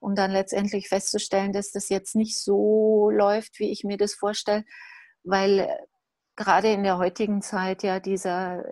um 0.00 0.14
dann 0.16 0.33
letztendlich 0.33 0.88
festzustellen, 0.88 1.52
dass 1.52 1.71
das 1.71 1.88
jetzt 1.90 2.16
nicht 2.16 2.40
so 2.40 3.11
läuft, 3.11 3.61
wie 3.61 3.71
ich 3.71 3.85
mir 3.85 3.97
das 3.97 4.14
vorstelle, 4.14 4.64
weil 5.23 5.68
gerade 6.35 6.73
in 6.73 6.83
der 6.83 6.99
heutigen 6.99 7.40
Zeit 7.40 7.83
ja 7.83 8.00
dieser 8.00 8.64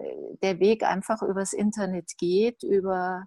der 0.42 0.58
Weg 0.58 0.82
einfach 0.82 1.22
übers 1.22 1.52
Internet 1.52 2.12
geht, 2.18 2.62
über 2.62 3.26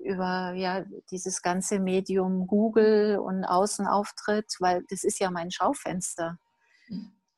über 0.00 0.52
ja 0.54 0.84
dieses 1.10 1.42
ganze 1.42 1.78
Medium 1.78 2.46
Google 2.46 3.18
und 3.18 3.44
Außenauftritt, 3.44 4.56
weil 4.58 4.84
das 4.88 5.04
ist 5.04 5.20
ja 5.20 5.30
mein 5.30 5.50
Schaufenster. 5.50 6.38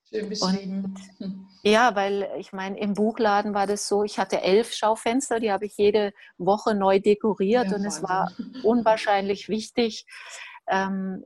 Schön 0.09 0.29
beschrieben. 0.29 0.95
Und, 1.19 1.49
ja, 1.63 1.95
weil 1.95 2.29
ich 2.39 2.53
meine, 2.53 2.79
im 2.79 2.95
Buchladen 2.95 3.55
war 3.55 3.67
das 3.67 3.89
so, 3.89 4.05
ich 4.05 4.19
hatte 4.19 4.43
elf 4.43 4.73
Schaufenster, 4.73 5.41
die 5.41 5.51
habe 5.53 5.67
ich 5.67 5.77
jede 5.77 6.13
Woche 6.39 6.75
neu 6.75 7.01
dekoriert 7.01 7.71
ja, 7.71 7.77
und 7.77 7.85
es 7.85 8.03
war 8.03 8.31
unwahrscheinlich 8.63 9.49
wichtig, 9.49 10.07
ähm, 10.67 11.25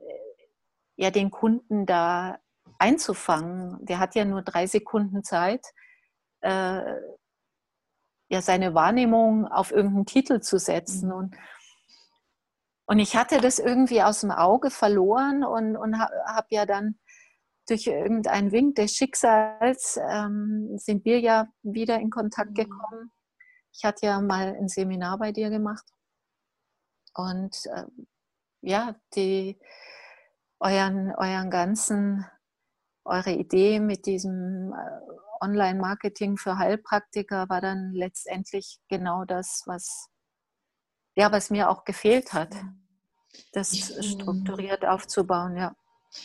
ja, 0.95 1.11
den 1.11 1.31
Kunden 1.31 1.85
da 1.85 2.39
einzufangen. 2.79 3.77
Der 3.85 3.99
hat 3.99 4.15
ja 4.15 4.25
nur 4.25 4.41
drei 4.41 4.67
Sekunden 4.67 5.23
Zeit, 5.23 5.65
äh, 6.41 6.81
ja, 8.29 8.41
seine 8.41 8.73
Wahrnehmung 8.73 9.47
auf 9.47 9.71
irgendeinen 9.71 10.05
Titel 10.05 10.39
zu 10.41 10.59
setzen. 10.59 11.09
Mhm. 11.09 11.15
Und, 11.15 11.35
und 12.87 12.99
ich 12.99 13.15
hatte 13.15 13.39
das 13.41 13.59
irgendwie 13.59 14.01
aus 14.01 14.21
dem 14.21 14.31
Auge 14.31 14.69
verloren 14.69 15.43
und, 15.43 15.75
und 15.77 15.99
habe 15.99 16.13
hab 16.25 16.51
ja 16.51 16.65
dann 16.65 16.99
durch 17.67 17.87
irgendeinen 17.87 18.51
Wink 18.51 18.75
des 18.75 18.93
Schicksals 18.93 19.99
ähm, 20.09 20.77
sind 20.77 21.03
wir 21.03 21.19
ja 21.19 21.47
wieder 21.63 21.99
in 21.99 22.09
Kontakt 22.09 22.51
mhm. 22.51 22.55
gekommen. 22.55 23.11
Ich 23.73 23.83
hatte 23.83 24.07
ja 24.07 24.21
mal 24.21 24.55
ein 24.55 24.67
Seminar 24.67 25.17
bei 25.17 25.31
dir 25.31 25.49
gemacht. 25.49 25.85
Und 27.13 27.65
äh, 27.65 27.83
ja, 28.61 28.95
die, 29.15 29.59
euren, 30.59 31.13
euren 31.15 31.49
ganzen, 31.49 32.25
eure 33.05 33.31
Idee 33.31 33.79
mit 33.79 34.05
diesem 34.05 34.73
äh, 34.73 35.17
Online-Marketing 35.41 36.37
für 36.37 36.57
Heilpraktiker 36.57 37.49
war 37.49 37.61
dann 37.61 37.91
letztendlich 37.93 38.79
genau 38.87 39.25
das, 39.25 39.63
was, 39.65 40.09
ja, 41.15 41.31
was 41.31 41.49
mir 41.49 41.69
auch 41.69 41.83
gefehlt 41.83 42.33
hat, 42.33 42.55
das 43.53 43.77
strukturiert 44.05 44.85
aufzubauen, 44.85 45.57
ja. 45.57 45.75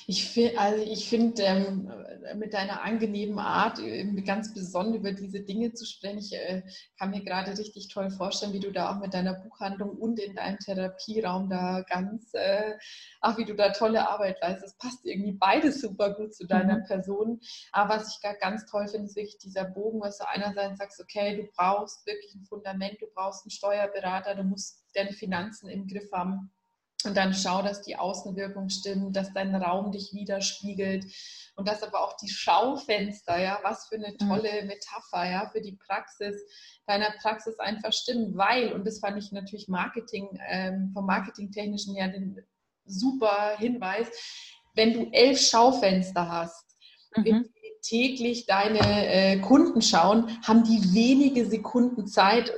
Ich 0.07 0.29
finde, 0.29 0.59
also 0.59 0.83
ich 0.83 1.09
finde 1.09 1.43
ähm, 1.43 1.93
mit 2.37 2.55
deiner 2.55 2.83
angenehmen 2.83 3.39
Art 3.39 3.79
ganz 4.27 4.53
besonders 4.53 4.97
über 4.97 5.13
diese 5.13 5.41
Dinge 5.41 5.73
zu 5.73 5.87
sprechen. 5.87 6.19
Ich 6.19 6.33
äh, 6.35 6.63
kann 6.99 7.11
mir 7.11 7.23
gerade 7.23 7.57
richtig 7.57 7.89
toll 7.89 8.11
vorstellen, 8.11 8.53
wie 8.53 8.61
du 8.61 8.73
da 8.73 8.91
auch 8.91 9.01
mit 9.01 9.15
deiner 9.15 9.35
Buchhandlung 9.35 9.91
und 9.91 10.19
in 10.19 10.35
deinem 10.35 10.59
Therapieraum 10.59 11.49
da 11.49 11.83
ganz, 11.89 12.33
äh, 12.35 12.75
ach, 13.21 13.39
wie 13.39 13.45
du 13.45 13.55
da 13.55 13.71
tolle 13.71 14.09
Arbeit 14.09 14.39
leistest. 14.41 14.75
Das 14.75 14.79
passt 14.79 15.05
irgendwie 15.05 15.33
beides 15.33 15.81
super 15.81 16.15
gut 16.15 16.35
zu 16.35 16.47
deiner 16.47 16.79
mhm. 16.79 16.85
Person. 16.85 17.41
Aber 17.73 17.97
was 17.97 18.17
ich 18.17 18.41
ganz 18.41 18.67
toll 18.67 18.89
finde, 18.89 19.07
ist 19.07 19.17
wirklich 19.17 19.39
dieser 19.39 19.65
Bogen, 19.65 20.01
was 20.01 20.19
du 20.19 20.29
einerseits 20.29 20.79
sagst, 20.79 21.01
okay, 21.01 21.37
du 21.37 21.49
brauchst 21.57 22.07
wirklich 22.07 22.35
ein 22.35 22.45
Fundament, 22.45 23.01
du 23.01 23.07
brauchst 23.15 23.45
einen 23.45 23.51
Steuerberater, 23.51 24.35
du 24.35 24.45
musst 24.45 24.85
deine 24.95 25.13
Finanzen 25.13 25.69
im 25.69 25.87
Griff 25.87 26.11
haben 26.13 26.51
und 27.05 27.17
dann 27.17 27.35
schau, 27.35 27.63
dass 27.63 27.83
die 27.83 27.97
Außenwirkung 27.97 28.69
stimmt, 28.69 29.17
dass 29.17 29.33
dein 29.33 29.55
Raum 29.55 29.93
dich 29.93 30.13
widerspiegelt 30.13 31.05
und 31.57 31.69
dass 31.69 31.83
aber 31.83 32.01
auch 32.01 32.17
die 32.17 32.29
Schaufenster, 32.29 33.41
ja, 33.41 33.59
was 33.63 33.87
für 33.87 33.97
eine 33.97 34.13
mhm. 34.13 34.29
tolle 34.29 34.65
Metapher, 34.65 35.31
ja, 35.31 35.49
für 35.51 35.61
die 35.61 35.77
Praxis, 35.77 36.43
deiner 36.87 37.11
Praxis 37.21 37.59
einfach 37.59 37.93
stimmen, 37.93 38.37
weil, 38.37 38.73
und 38.73 38.87
das 38.87 39.01
fand 39.01 39.19
ich 39.19 39.33
natürlich 39.33 39.69
Marketing, 39.69 40.39
ähm, 40.49 40.91
vom 40.93 41.07
Marketingtechnischen 41.07 41.95
her 41.95 42.09
den 42.09 42.41
super 42.85 43.57
Hinweis, 43.59 44.09
wenn 44.75 44.93
du 44.93 45.11
elf 45.13 45.41
Schaufenster 45.41 46.31
hast, 46.31 46.65
mhm. 47.17 47.49
täglich 47.83 48.47
deine 48.47 48.81
äh, 49.09 49.39
Kunden 49.39 49.83
schauen, 49.83 50.39
haben 50.43 50.65
die 50.65 50.95
wenige 50.95 51.47
Sekunden 51.47 52.07
Zeit, 52.07 52.53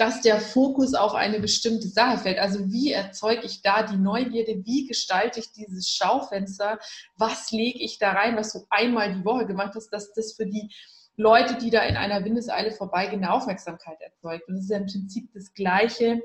dass 0.00 0.22
der 0.22 0.40
Fokus 0.40 0.94
auf 0.94 1.14
eine 1.14 1.40
bestimmte 1.40 1.86
Sache 1.86 2.16
fällt. 2.16 2.38
Also 2.38 2.70
wie 2.70 2.90
erzeuge 2.90 3.44
ich 3.44 3.60
da 3.60 3.82
die 3.82 3.98
Neugierde? 3.98 4.64
Wie 4.64 4.86
gestalte 4.86 5.40
ich 5.40 5.52
dieses 5.52 5.90
Schaufenster? 5.90 6.78
Was 7.16 7.50
lege 7.50 7.78
ich 7.78 7.98
da 7.98 8.12
rein, 8.12 8.34
was 8.34 8.54
du 8.54 8.60
einmal 8.70 9.12
die 9.12 9.24
Woche 9.26 9.46
gemacht 9.46 9.74
hast, 9.74 9.90
dass 9.90 10.14
das 10.14 10.32
für 10.32 10.46
die 10.46 10.72
Leute, 11.16 11.58
die 11.58 11.68
da 11.68 11.82
in 11.82 11.98
einer 11.98 12.24
Windeseile 12.24 12.72
vorbeigehen, 12.72 13.22
eine 13.22 13.34
Aufmerksamkeit 13.34 14.00
erzeugt. 14.00 14.48
Und 14.48 14.54
das 14.54 14.64
ist 14.64 14.70
ja 14.70 14.78
im 14.78 14.86
Prinzip 14.86 15.30
das 15.34 15.52
Gleiche, 15.52 16.22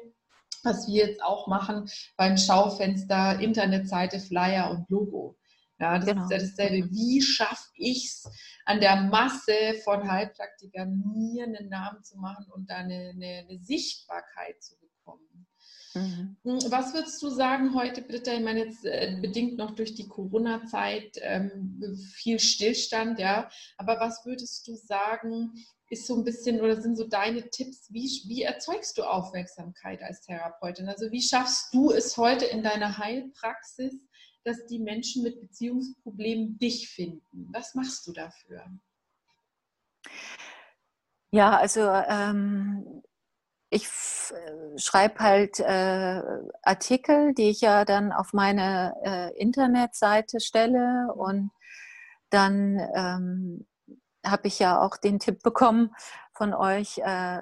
was 0.63 0.87
wir 0.87 1.07
jetzt 1.07 1.21
auch 1.21 1.47
machen 1.47 1.89
beim 2.15 2.37
Schaufenster, 2.37 3.41
Internetseite, 3.41 4.21
Flyer 4.21 4.71
und 4.71 4.89
Logo. 4.89 5.35
Ja, 5.85 5.99
das 5.99 6.07
genau. 6.07 6.23
ist 6.23 6.31
ja 6.31 6.37
dasselbe. 6.39 6.89
Wie 6.91 7.21
schaffe 7.21 7.69
ich 7.75 8.05
es, 8.05 8.29
an 8.65 8.79
der 8.79 8.95
Masse 8.95 9.75
von 9.83 10.09
Heilpraktikern 10.09 11.03
mir 11.13 11.43
einen 11.43 11.69
Namen 11.69 12.03
zu 12.03 12.17
machen 12.17 12.47
und 12.51 12.69
da 12.69 12.77
eine, 12.77 13.11
eine, 13.13 13.45
eine 13.47 13.59
Sichtbarkeit 13.59 14.63
zu 14.63 14.75
bekommen? 14.79 15.47
Mhm. 15.93 16.37
Hm, 16.43 16.71
was 16.71 16.93
würdest 16.93 17.21
du 17.21 17.29
sagen 17.29 17.75
heute, 17.75 18.01
Britta? 18.01 18.33
Ich 18.33 18.43
meine, 18.43 18.65
jetzt 18.65 18.83
äh, 18.83 19.17
bedingt 19.21 19.57
noch 19.57 19.75
durch 19.75 19.93
die 19.93 20.07
Corona-Zeit 20.07 21.19
ähm, 21.21 21.79
viel 22.13 22.39
Stillstand, 22.39 23.19
ja. 23.19 23.47
Aber 23.77 23.99
was 23.99 24.25
würdest 24.25 24.67
du 24.67 24.75
sagen, 24.75 25.53
ist 25.89 26.07
so 26.07 26.15
ein 26.15 26.23
bisschen 26.23 26.59
oder 26.61 26.81
sind 26.81 26.97
so 26.97 27.07
deine 27.07 27.49
Tipps, 27.49 27.93
wie, 27.93 28.09
wie 28.27 28.41
erzeugst 28.41 28.97
du 28.97 29.03
Aufmerksamkeit 29.03 30.01
als 30.01 30.21
Therapeutin? 30.21 30.89
Also 30.89 31.11
wie 31.11 31.21
schaffst 31.21 31.73
du 31.73 31.91
es 31.91 32.17
heute 32.17 32.45
in 32.45 32.63
deiner 32.63 32.97
Heilpraxis, 32.97 33.93
dass 34.45 34.65
die 34.67 34.79
Menschen 34.79 35.23
mit 35.23 35.41
Beziehungsproblemen 35.41 36.57
dich 36.59 36.89
finden? 36.89 37.49
Was 37.51 37.75
machst 37.75 38.07
du 38.07 38.13
dafür? 38.13 38.63
Ja, 41.31 41.57
also 41.57 41.81
ähm, 41.81 43.03
ich 43.69 43.85
äh, 43.85 44.77
schreibe 44.77 45.19
halt 45.19 45.59
äh, 45.59 46.21
Artikel, 46.61 47.33
die 47.33 47.49
ich 47.49 47.61
ja 47.61 47.83
dann 47.83 48.13
auf 48.13 48.31
meine 48.31 48.93
äh, 49.03 49.37
Internetseite 49.37 50.39
stelle 50.39 51.11
und 51.13 51.51
dann 52.29 52.79
ähm, 52.95 53.67
habe 54.25 54.47
ich 54.47 54.59
ja 54.59 54.79
auch 54.79 54.97
den 54.97 55.19
Tipp 55.19 55.41
bekommen 55.41 55.93
von 56.33 56.53
euch, 56.53 56.99
äh, 56.99 57.39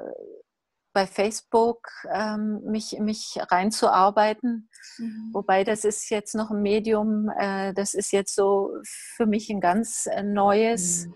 bei 0.94 1.08
Facebook 1.08 1.90
ähm, 2.12 2.62
mich, 2.66 3.00
mich 3.00 3.38
reinzuarbeiten. 3.50 4.70
Mhm. 4.98 5.30
Wobei 5.34 5.64
das 5.64 5.86
ist 5.86 6.10
jetzt 6.10 6.36
noch 6.36 6.52
ein 6.52 6.62
Medium, 6.62 7.30
äh, 7.30 7.74
das 7.74 7.94
ist 7.94 8.12
jetzt 8.12 8.36
so 8.36 8.72
für 8.84 9.26
mich 9.26 9.50
ein 9.50 9.60
ganz 9.60 10.06
äh, 10.06 10.24
neues, 10.24 11.08
mhm. 11.08 11.16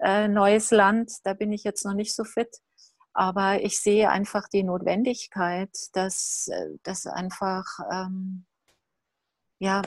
äh, 0.00 0.28
neues 0.28 0.70
Land. 0.70 1.12
Da 1.24 1.34
bin 1.34 1.52
ich 1.52 1.64
jetzt 1.64 1.84
noch 1.84 1.94
nicht 1.94 2.14
so 2.14 2.24
fit. 2.24 2.56
Aber 3.12 3.60
ich 3.60 3.80
sehe 3.80 4.08
einfach 4.08 4.48
die 4.48 4.62
Notwendigkeit, 4.62 5.76
dass, 5.92 6.48
äh, 6.48 6.78
dass 6.84 7.06
einfach 7.06 7.64
ähm, 7.90 8.46
ja, 9.58 9.82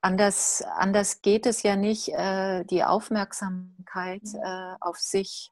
anders, 0.00 0.62
anders 0.62 1.22
geht 1.22 1.46
es 1.46 1.62
ja 1.62 1.76
nicht, 1.76 2.08
äh, 2.08 2.64
die 2.64 2.84
Aufmerksamkeit 2.84 4.22
mhm. 4.24 4.40
äh, 4.44 4.76
auf 4.80 4.98
sich 4.98 5.50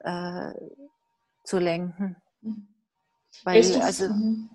äh, 0.00 0.52
zu 1.48 1.58
lenken. 1.58 2.16
Mhm. 2.42 2.68
Weil, 3.44 3.80
also, 3.80 4.08
mhm. 4.08 4.50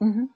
mhm. 0.00 0.30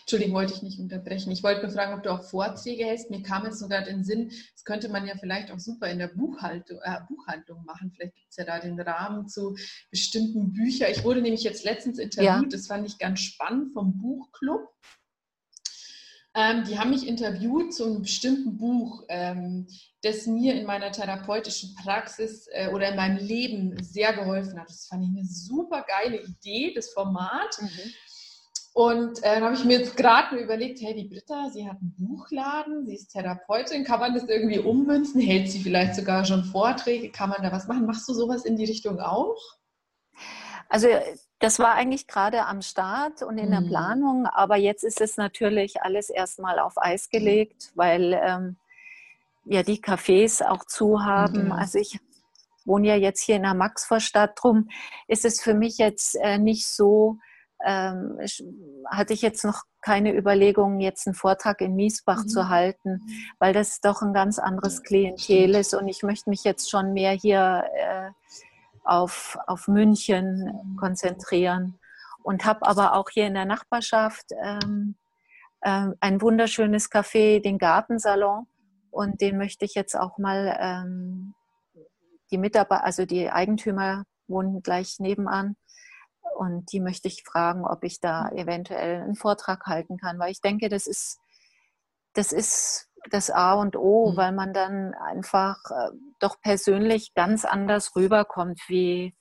Entschuldigung, 0.00 0.34
wollte 0.34 0.54
ich 0.54 0.62
nicht 0.62 0.80
unterbrechen. 0.80 1.30
Ich 1.30 1.42
wollte 1.42 1.62
nur 1.62 1.70
fragen, 1.70 1.94
ob 1.94 2.02
du 2.02 2.10
auch 2.10 2.24
Vorträge 2.24 2.86
hältst. 2.86 3.10
Mir 3.10 3.22
kam 3.22 3.44
jetzt 3.44 3.58
sogar 3.58 3.82
den 3.82 4.02
Sinn, 4.02 4.30
das 4.54 4.64
könnte 4.64 4.88
man 4.88 5.06
ja 5.06 5.14
vielleicht 5.18 5.50
auch 5.50 5.58
super 5.58 5.90
in 5.90 5.98
der 5.98 6.08
Buchhaltung, 6.08 6.78
äh, 6.82 7.00
Buchhandlung 7.06 7.64
machen. 7.64 7.92
Vielleicht 7.94 8.14
gibt 8.14 8.30
es 8.30 8.36
ja 8.36 8.44
da 8.44 8.58
den 8.58 8.80
Rahmen 8.80 9.28
zu 9.28 9.54
bestimmten 9.90 10.52
Büchern. 10.52 10.90
Ich 10.90 11.04
wurde 11.04 11.20
nämlich 11.20 11.42
jetzt 11.42 11.64
letztens 11.64 11.98
interviewt, 11.98 12.44
ja. 12.44 12.48
das 12.50 12.66
fand 12.66 12.86
ich 12.86 12.98
ganz 12.98 13.20
spannend, 13.20 13.74
vom 13.74 13.98
Buchclub. 13.98 14.68
Ähm, 16.36 16.64
die 16.64 16.78
haben 16.78 16.90
mich 16.90 17.06
interviewt 17.06 17.72
zu 17.72 17.84
einem 17.84 18.02
bestimmten 18.02 18.56
Buch, 18.56 19.04
ähm, 19.08 19.68
das 20.02 20.26
mir 20.26 20.54
in 20.54 20.66
meiner 20.66 20.90
therapeutischen 20.90 21.76
Praxis 21.76 22.48
äh, 22.50 22.68
oder 22.72 22.88
in 22.88 22.96
meinem 22.96 23.18
Leben 23.18 23.76
sehr 23.82 24.12
geholfen 24.12 24.58
hat. 24.58 24.68
Das 24.68 24.86
fand 24.86 25.04
ich 25.04 25.10
eine 25.10 25.24
super 25.24 25.84
geile 25.86 26.20
Idee, 26.22 26.72
das 26.74 26.92
Format. 26.92 27.56
Mhm. 27.60 27.92
Und 28.72 29.18
äh, 29.18 29.34
dann 29.36 29.44
habe 29.44 29.54
ich 29.54 29.64
mir 29.64 29.78
jetzt 29.78 29.96
gerade 29.96 30.36
überlegt, 30.36 30.80
hey, 30.80 30.94
die 30.94 31.08
Britta, 31.08 31.48
sie 31.50 31.68
hat 31.68 31.76
einen 31.80 31.94
Buchladen, 31.96 32.84
sie 32.84 32.96
ist 32.96 33.12
Therapeutin, 33.12 33.84
kann 33.84 34.00
man 34.00 34.14
das 34.14 34.24
irgendwie 34.24 34.58
ummünzen? 34.58 35.20
Hält 35.20 35.48
sie 35.48 35.60
vielleicht 35.60 35.94
sogar 35.94 36.24
schon 36.24 36.42
Vorträge? 36.42 37.12
Kann 37.12 37.30
man 37.30 37.40
da 37.44 37.52
was 37.52 37.68
machen? 37.68 37.86
Machst 37.86 38.08
du 38.08 38.12
sowas 38.12 38.44
in 38.44 38.56
die 38.56 38.64
Richtung 38.64 38.98
auch? 38.98 39.38
Also 40.68 40.88
das 41.44 41.58
war 41.58 41.74
eigentlich 41.74 42.06
gerade 42.06 42.46
am 42.46 42.62
Start 42.62 43.22
und 43.22 43.36
in 43.36 43.50
der 43.50 43.60
mhm. 43.60 43.68
Planung, 43.68 44.26
aber 44.26 44.56
jetzt 44.56 44.82
ist 44.82 45.02
es 45.02 45.18
natürlich 45.18 45.82
alles 45.82 46.08
erstmal 46.08 46.58
auf 46.58 46.78
Eis 46.78 47.10
gelegt, 47.10 47.70
weil 47.74 48.18
ähm, 48.24 48.56
ja 49.44 49.62
die 49.62 49.78
Cafés 49.78 50.42
auch 50.42 50.64
zu 50.64 51.04
haben. 51.04 51.46
Mhm. 51.46 51.52
Also 51.52 51.78
ich 51.78 52.00
wohne 52.64 52.88
ja 52.88 52.96
jetzt 52.96 53.20
hier 53.20 53.36
in 53.36 53.42
der 53.42 53.52
Maxvorstadt, 53.52 54.38
drum 54.40 54.70
ist 55.06 55.26
es 55.26 55.42
für 55.42 55.52
mich 55.52 55.76
jetzt 55.76 56.16
äh, 56.16 56.38
nicht 56.38 56.66
so, 56.66 57.18
ähm, 57.62 58.18
hatte 58.86 59.12
ich 59.12 59.20
jetzt 59.20 59.44
noch 59.44 59.64
keine 59.82 60.16
Überlegungen, 60.16 60.80
jetzt 60.80 61.06
einen 61.06 61.14
Vortrag 61.14 61.60
in 61.60 61.76
Miesbach 61.76 62.22
mhm. 62.22 62.28
zu 62.28 62.48
halten, 62.48 63.02
weil 63.38 63.52
das 63.52 63.82
doch 63.82 64.00
ein 64.00 64.14
ganz 64.14 64.38
anderes 64.38 64.82
Klientel 64.82 65.54
ist 65.56 65.74
und 65.74 65.88
ich 65.88 66.02
möchte 66.02 66.30
mich 66.30 66.42
jetzt 66.42 66.70
schon 66.70 66.94
mehr 66.94 67.12
hier 67.12 67.64
äh, 67.74 68.10
auf, 68.84 69.38
auf 69.46 69.68
München 69.68 70.76
konzentrieren. 70.78 71.78
Und 72.22 72.44
habe 72.44 72.66
aber 72.66 72.94
auch 72.94 73.10
hier 73.10 73.26
in 73.26 73.34
der 73.34 73.44
Nachbarschaft 73.44 74.26
ähm, 74.42 74.94
äh, 75.60 75.88
ein 76.00 76.22
wunderschönes 76.22 76.90
Café, 76.90 77.42
den 77.42 77.58
Gartensalon. 77.58 78.46
Und 78.90 79.20
den 79.20 79.36
möchte 79.36 79.64
ich 79.64 79.74
jetzt 79.74 79.94
auch 79.94 80.16
mal 80.18 80.56
ähm, 80.60 81.34
die 82.30 82.38
Mitarbeiter, 82.38 82.84
also 82.84 83.04
die 83.04 83.30
Eigentümer 83.30 84.04
wohnen 84.26 84.62
gleich 84.62 85.00
nebenan. 85.00 85.56
Und 86.38 86.72
die 86.72 86.80
möchte 86.80 87.08
ich 87.08 87.24
fragen, 87.24 87.66
ob 87.66 87.84
ich 87.84 88.00
da 88.00 88.30
eventuell 88.30 89.02
einen 89.02 89.16
Vortrag 89.16 89.66
halten 89.66 89.98
kann, 89.98 90.18
weil 90.18 90.32
ich 90.32 90.40
denke, 90.40 90.68
das 90.68 90.86
ist 90.86 91.18
das 92.14 92.32
ist 92.32 92.88
das 93.10 93.30
A 93.30 93.54
und 93.54 93.76
O, 93.76 94.10
mhm. 94.10 94.16
weil 94.16 94.32
man 94.32 94.52
dann 94.52 94.94
einfach 94.94 95.58
äh, 95.70 95.90
doch 96.20 96.40
persönlich 96.40 97.14
ganz 97.14 97.44
anders 97.44 97.94
rüberkommt 97.96 98.60
wie, 98.68 99.14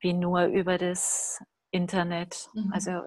wie 0.00 0.12
nur 0.12 0.44
über 0.44 0.78
das 0.78 1.40
Internet. 1.70 2.48
Mhm. 2.54 2.72
Also 2.72 3.02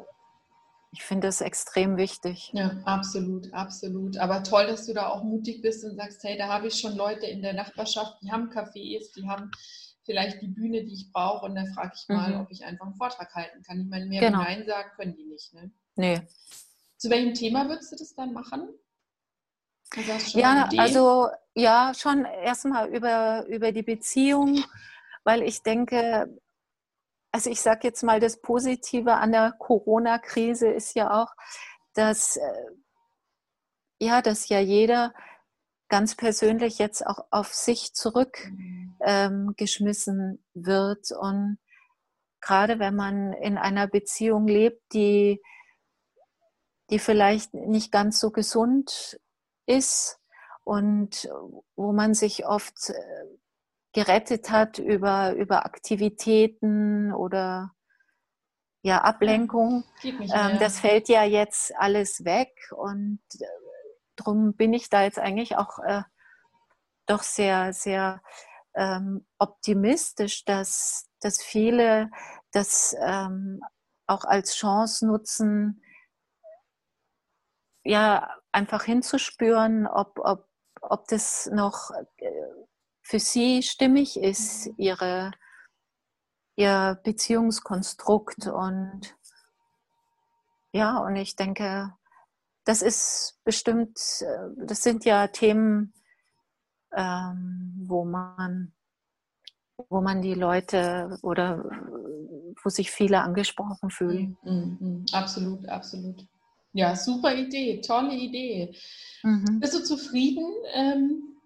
ich 0.91 1.03
finde 1.03 1.27
das 1.27 1.41
extrem 1.41 1.97
wichtig. 1.97 2.51
Ja, 2.53 2.71
absolut, 2.85 3.53
absolut. 3.53 4.17
Aber 4.17 4.43
toll, 4.43 4.67
dass 4.67 4.85
du 4.85 4.93
da 4.93 5.09
auch 5.09 5.23
mutig 5.23 5.61
bist 5.61 5.83
und 5.83 5.95
sagst, 5.95 6.23
hey, 6.23 6.37
da 6.37 6.47
habe 6.47 6.67
ich 6.67 6.79
schon 6.79 6.95
Leute 6.95 7.25
in 7.25 7.41
der 7.41 7.53
Nachbarschaft, 7.53 8.21
die 8.21 8.31
haben 8.31 8.49
Cafés, 8.49 9.13
die 9.15 9.27
haben 9.27 9.51
vielleicht 10.05 10.41
die 10.41 10.47
Bühne, 10.47 10.85
die 10.85 10.93
ich 10.93 11.11
brauche 11.11 11.45
und 11.45 11.55
dann 11.55 11.67
frage 11.73 11.91
ich 11.93 12.07
mal, 12.07 12.33
mhm. 12.33 12.41
ob 12.41 12.51
ich 12.51 12.63
einfach 12.63 12.85
einen 12.85 12.95
Vortrag 12.95 13.33
halten 13.35 13.61
kann. 13.63 13.81
Ich 13.81 13.87
meine, 13.87 14.05
mehr 14.05 14.21
genau. 14.21 14.39
Nein 14.39 14.65
sagen 14.65 14.89
können 14.95 15.15
die 15.15 15.25
nicht. 15.25 15.53
Ne? 15.53 15.71
Nee. 15.95 16.21
Zu 16.97 17.09
welchem 17.09 17.33
Thema 17.33 17.67
würdest 17.67 17.91
du 17.91 17.97
das 17.97 18.15
dann 18.15 18.33
machen? 18.33 18.69
Ja, 19.95 20.69
also 20.77 21.29
ja, 21.55 21.93
schon 21.95 22.25
erstmal 22.25 22.89
über, 22.89 23.45
über 23.47 23.71
die 23.71 23.83
Beziehung, 23.83 24.63
weil 25.23 25.43
ich 25.43 25.63
denke, 25.63 26.37
also 27.31 27.49
ich 27.49 27.61
sage 27.61 27.79
jetzt 27.83 28.03
mal, 28.03 28.19
das 28.19 28.41
Positive 28.41 29.13
an 29.13 29.31
der 29.31 29.53
Corona-Krise 29.57 30.67
ist 30.67 30.95
ja 30.95 31.23
auch, 31.23 31.33
dass 31.93 32.35
äh, 32.37 32.65
ja, 33.99 34.21
dass 34.21 34.49
ja 34.49 34.59
jeder 34.59 35.13
ganz 35.89 36.15
persönlich 36.15 36.79
jetzt 36.79 37.05
auch 37.05 37.25
auf 37.31 37.53
sich 37.53 37.93
zurückgeschmissen 37.93 40.31
ähm, 40.31 40.39
wird. 40.53 41.11
Und 41.11 41.59
gerade 42.41 42.79
wenn 42.79 42.95
man 42.95 43.33
in 43.33 43.57
einer 43.57 43.87
Beziehung 43.87 44.47
lebt, 44.47 44.81
die 44.93 45.41
die 46.89 46.99
vielleicht 46.99 47.53
nicht 47.53 47.91
ganz 47.91 48.19
so 48.19 48.31
gesund 48.31 49.19
ist 49.67 50.19
und 50.63 51.29
wo 51.75 51.93
man 51.93 52.13
sich 52.13 52.45
oft 52.45 52.89
äh, 52.89 53.25
gerettet 53.93 54.49
hat 54.49 54.79
über, 54.79 55.33
über 55.33 55.65
Aktivitäten 55.65 57.13
oder 57.13 57.71
ja, 58.81 59.01
Ablenkung. 59.01 59.83
Ähm, 60.03 60.59
das 60.59 60.79
fällt 60.79 61.09
ja 61.09 61.23
jetzt 61.23 61.75
alles 61.77 62.23
weg 62.25 62.53
und 62.71 63.19
äh, 63.39 63.45
darum 64.15 64.53
bin 64.53 64.73
ich 64.73 64.89
da 64.89 65.03
jetzt 65.03 65.19
eigentlich 65.19 65.57
auch 65.57 65.79
äh, 65.79 66.03
doch 67.05 67.23
sehr, 67.23 67.73
sehr 67.73 68.21
ähm, 68.75 69.25
optimistisch, 69.39 70.45
dass, 70.45 71.07
dass 71.21 71.41
viele 71.41 72.11
das 72.51 72.95
ähm, 73.01 73.61
auch 74.05 74.23
als 74.23 74.55
Chance 74.55 75.07
nutzen, 75.07 75.81
ja, 77.87 78.29
einfach 78.51 78.83
hinzuspüren, 78.83 79.87
ob, 79.87 80.19
ob, 80.19 80.47
ob 80.81 81.07
das 81.07 81.49
noch 81.51 81.91
äh, 82.17 82.31
für 83.01 83.19
sie 83.19 83.63
stimmig 83.63 84.19
ist, 84.19 84.69
ihre, 84.77 85.31
ihr 86.55 86.99
Beziehungskonstrukt. 87.03 88.47
Und 88.47 89.15
ja, 90.73 90.97
und 90.99 91.15
ich 91.15 91.35
denke, 91.35 91.93
das 92.65 92.81
ist 92.81 93.39
bestimmt, 93.45 93.97
äh, 94.19 94.65
das 94.65 94.83
sind 94.83 95.05
ja 95.05 95.27
Themen, 95.27 95.93
ähm, 96.93 97.73
wo 97.87 98.03
man 98.03 98.73
wo 99.89 100.01
man 100.01 100.23
die 100.23 100.33
Leute 100.33 101.19
oder 101.21 101.63
wo 102.63 102.69
sich 102.69 102.89
viele 102.89 103.21
angesprochen 103.21 103.91
fühlen. 103.91 104.35
Mm, 104.41 104.49
mm, 104.49 104.77
mm. 104.79 105.05
Absolut, 105.13 105.69
absolut. 105.69 106.27
Ja, 106.77 106.95
super 106.95 107.33
Idee, 107.33 107.81
tolle 107.81 108.13
Idee. 108.13 108.71
Mhm. 109.23 109.59
Bist 109.59 109.73
du 109.73 109.83
zufrieden, 109.83 110.45
ähm, 110.75 111.39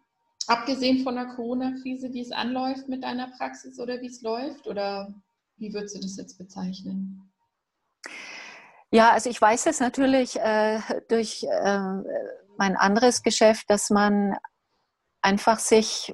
abgesehen 0.45 1.03
von 1.03 1.15
der 1.15 1.27
Corona-Krise, 1.27 2.11
wie 2.11 2.19
es 2.19 2.33
anläuft 2.33 2.89
mit 2.89 3.05
deiner 3.05 3.29
Praxis 3.37 3.79
oder 3.79 4.01
wie 4.01 4.07
es 4.07 4.21
läuft? 4.21 4.67
Oder 4.67 5.13
wie 5.55 5.73
würdest 5.73 5.95
du 5.95 6.01
das 6.01 6.17
jetzt 6.17 6.37
bezeichnen? 6.37 7.31
Ja, 8.91 9.11
also 9.11 9.29
ich 9.29 9.41
weiß 9.41 9.67
es 9.67 9.79
natürlich 9.79 10.37
äh, 10.37 10.81
durch 11.07 11.43
äh, 11.43 11.79
mein 12.57 12.75
anderes 12.75 13.23
Geschäft, 13.23 13.69
dass 13.69 13.89
man 13.89 14.35
einfach 15.21 15.59
sich, 15.59 16.13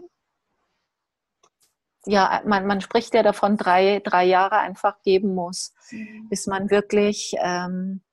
ja, 2.06 2.44
man, 2.46 2.68
man 2.68 2.82
spricht 2.82 3.16
ja 3.16 3.24
davon, 3.24 3.58
drei, 3.58 4.00
drei 4.00 4.26
Jahre 4.26 4.60
einfach 4.60 5.02
geben 5.02 5.34
muss, 5.34 5.74
mhm. 5.90 6.30
bis 6.30 6.46
man 6.46 6.70
wirklich 6.70 7.34
ähm, 7.40 8.04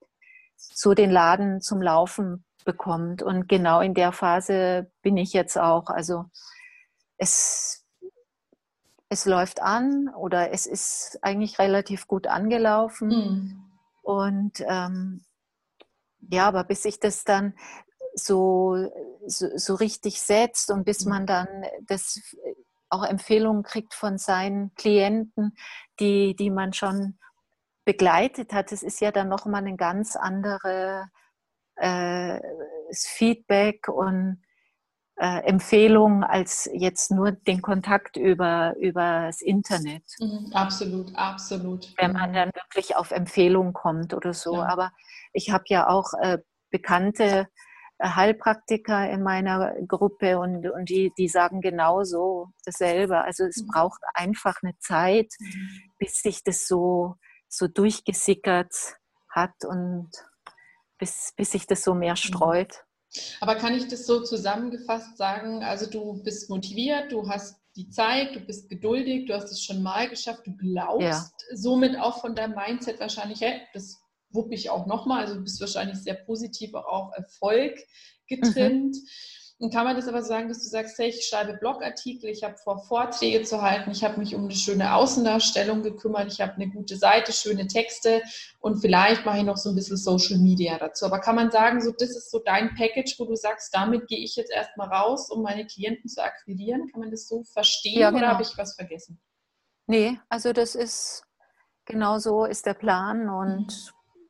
so 0.74 0.92
den 0.92 1.10
Laden 1.10 1.60
zum 1.60 1.80
Laufen 1.80 2.44
bekommt. 2.64 3.22
Und 3.22 3.48
genau 3.48 3.80
in 3.80 3.94
der 3.94 4.12
Phase 4.12 4.90
bin 5.02 5.16
ich 5.16 5.32
jetzt 5.32 5.56
auch. 5.56 5.86
Also 5.86 6.24
es, 7.16 7.86
es 9.08 9.24
läuft 9.24 9.62
an 9.62 10.10
oder 10.16 10.50
es 10.50 10.66
ist 10.66 11.18
eigentlich 11.22 11.58
relativ 11.58 12.06
gut 12.08 12.26
angelaufen. 12.26 13.08
Mhm. 13.08 13.70
Und 14.02 14.64
ähm, 14.66 15.24
ja, 16.30 16.48
aber 16.48 16.64
bis 16.64 16.82
sich 16.82 16.98
das 16.98 17.24
dann 17.24 17.54
so, 18.14 18.90
so, 19.26 19.48
so, 19.56 19.74
richtig 19.74 20.20
setzt 20.20 20.70
und 20.70 20.84
bis 20.84 21.04
mhm. 21.04 21.10
man 21.10 21.26
dann 21.26 21.48
das 21.82 22.20
auch 22.88 23.04
Empfehlungen 23.04 23.62
kriegt 23.62 23.92
von 23.94 24.18
seinen 24.18 24.74
Klienten, 24.74 25.54
die, 25.98 26.36
die 26.36 26.50
man 26.50 26.72
schon 26.72 27.18
begleitet 27.84 28.52
hat, 28.52 28.72
das 28.72 28.82
ist 28.82 29.00
ja 29.00 29.10
dann 29.10 29.28
nochmal 29.28 29.66
ein 29.66 29.76
ganz 29.76 30.16
anderes 30.16 31.06
äh, 31.76 32.40
Feedback 32.92 33.88
und 33.88 34.42
äh, 35.16 35.44
Empfehlung 35.44 36.24
als 36.24 36.68
jetzt 36.72 37.10
nur 37.10 37.32
den 37.32 37.62
Kontakt 37.62 38.16
über, 38.16 38.74
über 38.78 39.26
das 39.26 39.40
Internet. 39.40 40.02
Mhm, 40.18 40.50
absolut, 40.52 41.14
absolut. 41.14 41.92
Wenn 41.98 42.12
man 42.12 42.30
mhm. 42.30 42.34
dann 42.34 42.50
wirklich 42.54 42.96
auf 42.96 43.10
Empfehlung 43.10 43.72
kommt 43.72 44.12
oder 44.12 44.32
so. 44.34 44.56
Ja. 44.56 44.66
Aber 44.66 44.90
ich 45.32 45.50
habe 45.50 45.64
ja 45.68 45.88
auch 45.88 46.14
äh, 46.20 46.38
bekannte 46.70 47.46
äh, 47.98 48.08
Heilpraktiker 48.08 49.08
in 49.08 49.22
meiner 49.22 49.74
Gruppe 49.86 50.38
und, 50.38 50.68
und 50.68 50.88
die, 50.88 51.12
die 51.16 51.28
sagen 51.28 51.60
genauso 51.60 52.48
dasselbe. 52.64 53.22
Also 53.22 53.44
es 53.44 53.62
mhm. 53.62 53.68
braucht 53.68 54.00
einfach 54.14 54.56
eine 54.62 54.76
Zeit, 54.78 55.32
mhm. 55.38 55.68
bis 55.98 56.22
sich 56.22 56.42
das 56.42 56.66
so, 56.66 57.14
so 57.56 57.68
durchgesickert 57.68 58.74
hat 59.30 59.64
und 59.64 60.10
bis, 60.98 61.32
bis 61.36 61.52
sich 61.52 61.66
das 61.66 61.82
so 61.82 61.94
mehr 61.94 62.12
mhm. 62.12 62.16
streut. 62.16 62.84
Aber 63.40 63.54
kann 63.56 63.74
ich 63.74 63.86
das 63.88 64.06
so 64.06 64.22
zusammengefasst 64.22 65.16
sagen? 65.16 65.62
Also 65.62 65.86
du 65.86 66.22
bist 66.22 66.50
motiviert, 66.50 67.12
du 67.12 67.28
hast 67.28 67.60
die 67.76 67.88
Zeit, 67.88 68.34
du 68.34 68.40
bist 68.40 68.68
geduldig, 68.68 69.26
du 69.26 69.34
hast 69.34 69.50
es 69.50 69.62
schon 69.62 69.82
mal 69.82 70.08
geschafft, 70.08 70.46
du 70.46 70.56
glaubst 70.56 71.02
ja. 71.02 71.56
somit 71.56 71.98
auch 71.98 72.20
von 72.20 72.34
deinem 72.34 72.54
Mindset 72.54 73.00
wahrscheinlich, 73.00 73.40
hey, 73.40 73.62
das 73.72 74.00
wuppe 74.30 74.54
ich 74.54 74.70
auch 74.70 74.86
nochmal. 74.86 75.22
Also 75.22 75.36
du 75.36 75.42
bist 75.42 75.60
wahrscheinlich 75.60 75.98
sehr 75.98 76.14
positiv 76.14 76.74
auch 76.74 76.86
auf 76.86 77.12
Erfolg 77.16 77.78
getrimmt. 78.28 78.96
Mhm. 78.96 79.08
Und 79.58 79.72
kann 79.72 79.84
man 79.84 79.94
das 79.94 80.08
aber 80.08 80.22
sagen, 80.22 80.48
dass 80.48 80.58
du 80.58 80.68
sagst, 80.68 80.98
hey, 80.98 81.10
ich 81.10 81.26
schreibe 81.26 81.54
Blogartikel, 81.54 82.28
ich 82.28 82.42
habe 82.42 82.56
vor, 82.56 82.82
Vorträge 82.84 83.44
zu 83.44 83.62
halten, 83.62 83.92
ich 83.92 84.02
habe 84.02 84.18
mich 84.18 84.34
um 84.34 84.44
eine 84.44 84.54
schöne 84.54 84.94
Außendarstellung 84.94 85.82
gekümmert, 85.82 86.32
ich 86.32 86.40
habe 86.40 86.54
eine 86.54 86.68
gute 86.68 86.96
Seite, 86.96 87.32
schöne 87.32 87.68
Texte 87.68 88.22
und 88.58 88.80
vielleicht 88.80 89.24
mache 89.24 89.38
ich 89.38 89.44
noch 89.44 89.56
so 89.56 89.68
ein 89.68 89.76
bisschen 89.76 89.96
Social 89.96 90.38
Media 90.38 90.76
dazu. 90.78 91.06
Aber 91.06 91.20
kann 91.20 91.36
man 91.36 91.52
sagen, 91.52 91.80
so 91.80 91.92
das 91.92 92.10
ist 92.10 92.32
so 92.32 92.40
dein 92.40 92.74
Package, 92.74 93.14
wo 93.18 93.26
du 93.26 93.36
sagst, 93.36 93.72
damit 93.72 94.08
gehe 94.08 94.18
ich 94.18 94.34
jetzt 94.34 94.50
erstmal 94.50 94.88
raus, 94.88 95.30
um 95.30 95.42
meine 95.42 95.66
Klienten 95.66 96.10
zu 96.10 96.22
akquirieren? 96.22 96.90
Kann 96.90 97.00
man 97.00 97.12
das 97.12 97.28
so 97.28 97.44
verstehen 97.44 98.00
ja, 98.00 98.10
genau. 98.10 98.22
oder 98.22 98.32
habe 98.32 98.42
ich 98.42 98.58
was 98.58 98.74
vergessen? 98.74 99.20
Nee, 99.86 100.18
also 100.28 100.52
das 100.52 100.74
ist 100.74 101.22
genau 101.84 102.18
so 102.18 102.44
ist 102.44 102.66
der 102.66 102.74
Plan 102.74 103.28
und 103.28 103.66
mhm. 103.66 104.26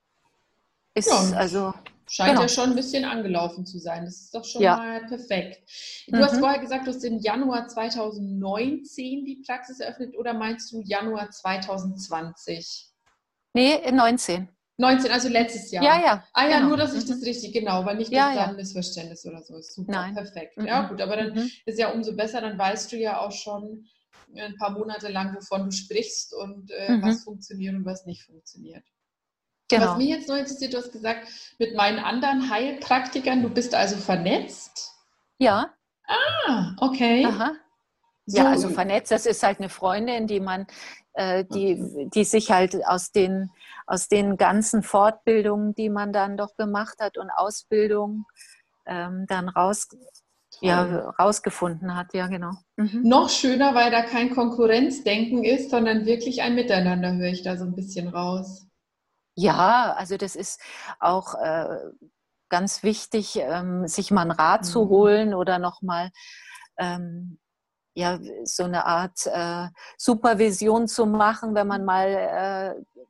ist 0.95 1.09
ja, 1.09 1.37
also 1.39 1.73
Scheint 2.07 2.31
genau. 2.31 2.43
ja 2.43 2.49
schon 2.49 2.71
ein 2.71 2.77
bisschen 2.77 3.05
angelaufen 3.05 3.65
zu 3.65 3.79
sein. 3.79 4.05
Das 4.05 4.17
ist 4.17 4.35
doch 4.35 4.45
schon 4.45 4.63
ja. 4.63 4.77
mal 4.77 5.07
perfekt. 5.07 5.63
Du 6.07 6.17
mhm. 6.17 6.23
hast 6.23 6.39
vorher 6.39 6.59
gesagt, 6.59 6.87
du 6.87 6.91
hast 6.91 7.05
im 7.05 7.19
Januar 7.19 7.67
2019 7.69 9.25
die 9.25 9.43
Praxis 9.47 9.81
eröffnet 9.81 10.17
oder 10.17 10.35
meinst 10.35 10.73
du 10.73 10.83
Januar 10.83 11.31
2020? 11.31 12.91
Nee, 13.55 13.91
19. 13.91 14.49
19, 14.77 15.11
also 15.13 15.29
letztes 15.29 15.71
Jahr. 15.71 15.85
Ja, 15.85 16.01
ja. 16.01 16.25
Ah 16.33 16.49
ja, 16.49 16.57
genau. 16.57 16.71
nur, 16.71 16.77
dass 16.77 16.95
ich 16.95 17.05
das 17.05 17.23
richtig, 17.23 17.53
genau, 17.53 17.85
weil 17.85 17.97
nicht, 17.97 18.11
dass 18.11 18.17
ja, 18.17 18.35
da 18.35 18.45
ein 18.47 18.57
Missverständnis 18.57 19.25
oder 19.25 19.41
so 19.43 19.57
ist. 19.57 19.75
Super, 19.75 19.93
Nein. 19.93 20.15
perfekt. 20.15 20.57
Mhm. 20.57 20.67
Ja, 20.67 20.89
gut, 20.89 21.01
aber 21.01 21.17
dann 21.17 21.35
mhm. 21.35 21.51
ist 21.65 21.79
ja 21.79 21.93
umso 21.93 22.15
besser, 22.17 22.41
dann 22.41 22.59
weißt 22.59 22.91
du 22.91 22.97
ja 22.97 23.21
auch 23.21 23.31
schon 23.31 23.87
ein 24.37 24.57
paar 24.57 24.71
Monate 24.71 25.09
lang, 25.09 25.35
wovon 25.37 25.67
du 25.67 25.71
sprichst 25.71 26.35
und 26.35 26.71
äh, 26.73 26.93
mhm. 26.93 27.03
was 27.03 27.23
funktioniert 27.23 27.77
und 27.77 27.85
was 27.85 28.05
nicht 28.05 28.25
funktioniert. 28.25 28.83
Genau. 29.69 29.93
Was 29.93 29.97
mich 29.97 30.09
jetzt 30.09 30.29
noch 30.29 30.37
interessiert, 30.37 30.75
du 30.75 30.79
hast 30.79 30.93
gesagt, 30.93 31.29
mit 31.59 31.75
meinen 31.75 31.99
anderen 31.99 32.51
Heilpraktikern, 32.51 33.43
du 33.43 33.49
bist 33.49 33.75
also 33.75 33.97
vernetzt? 33.97 34.93
Ja. 35.39 35.71
Ah, 36.07 36.75
okay. 36.79 37.25
Aha. 37.25 37.53
So. 38.27 38.39
Ja, 38.39 38.51
also 38.51 38.69
vernetzt, 38.69 39.11
das 39.11 39.27
ist 39.27 39.43
halt 39.43 39.59
eine 39.59 39.69
Freundin, 39.69 40.27
die 40.27 40.41
man, 40.41 40.67
äh, 41.13 41.45
die, 41.45 42.09
die 42.15 42.25
sich 42.25 42.51
halt 42.51 42.75
aus 42.87 43.13
den, 43.13 43.51
aus 43.87 44.09
den 44.09 44.37
ganzen 44.37 44.83
Fortbildungen, 44.83 45.75
die 45.75 45.91
man 45.91 46.13
dann 46.13 46.37
doch 46.37 46.57
gemacht 46.57 47.01
hat 47.01 47.19
und 47.19 47.31
Ausbildung 47.31 48.25
ähm, 48.87 49.27
dann 49.29 49.49
raus, 49.49 49.89
ja, 50.61 51.11
rausgefunden 51.19 51.95
hat, 51.97 52.15
ja, 52.15 52.29
genau. 52.29 52.53
Mhm. 52.77 53.03
Noch 53.03 53.29
schöner, 53.29 53.75
weil 53.75 53.91
da 53.91 54.03
kein 54.03 54.31
Konkurrenzdenken 54.31 55.45
ist, 55.45 55.71
sondern 55.71 56.07
wirklich 56.07 56.43
ein 56.43 56.55
Miteinander, 56.55 57.15
höre 57.15 57.29
ich 57.31 57.43
da 57.43 57.57
so 57.57 57.65
ein 57.65 57.75
bisschen 57.75 58.09
raus. 58.09 58.67
Ja, 59.35 59.95
also 59.97 60.17
das 60.17 60.37
ist 60.37 60.61
auch 61.01 61.35
äh, 61.35 61.79
ganz 62.49 62.83
wichtig, 62.83 63.37
ähm, 63.37 63.89
sich 63.89 64.11
mal 64.11 64.23
einen 64.23 64.31
Rat 64.31 64.63
mhm. 64.63 64.67
zu 64.67 64.89
holen 64.89 65.35
oder 65.35 65.59
nochmal 65.59 66.11
ähm, 66.79 67.39
ja, 67.95 68.19
so 68.45 68.65
eine 68.65 68.87
Art 68.87 69.27
äh, 69.27 69.69
Supervision 69.97 70.89
zu 70.89 71.07
machen, 71.07 71.55
wenn 71.55 71.67
man 71.67 71.85
mal 71.85 72.09
äh, 72.09 73.01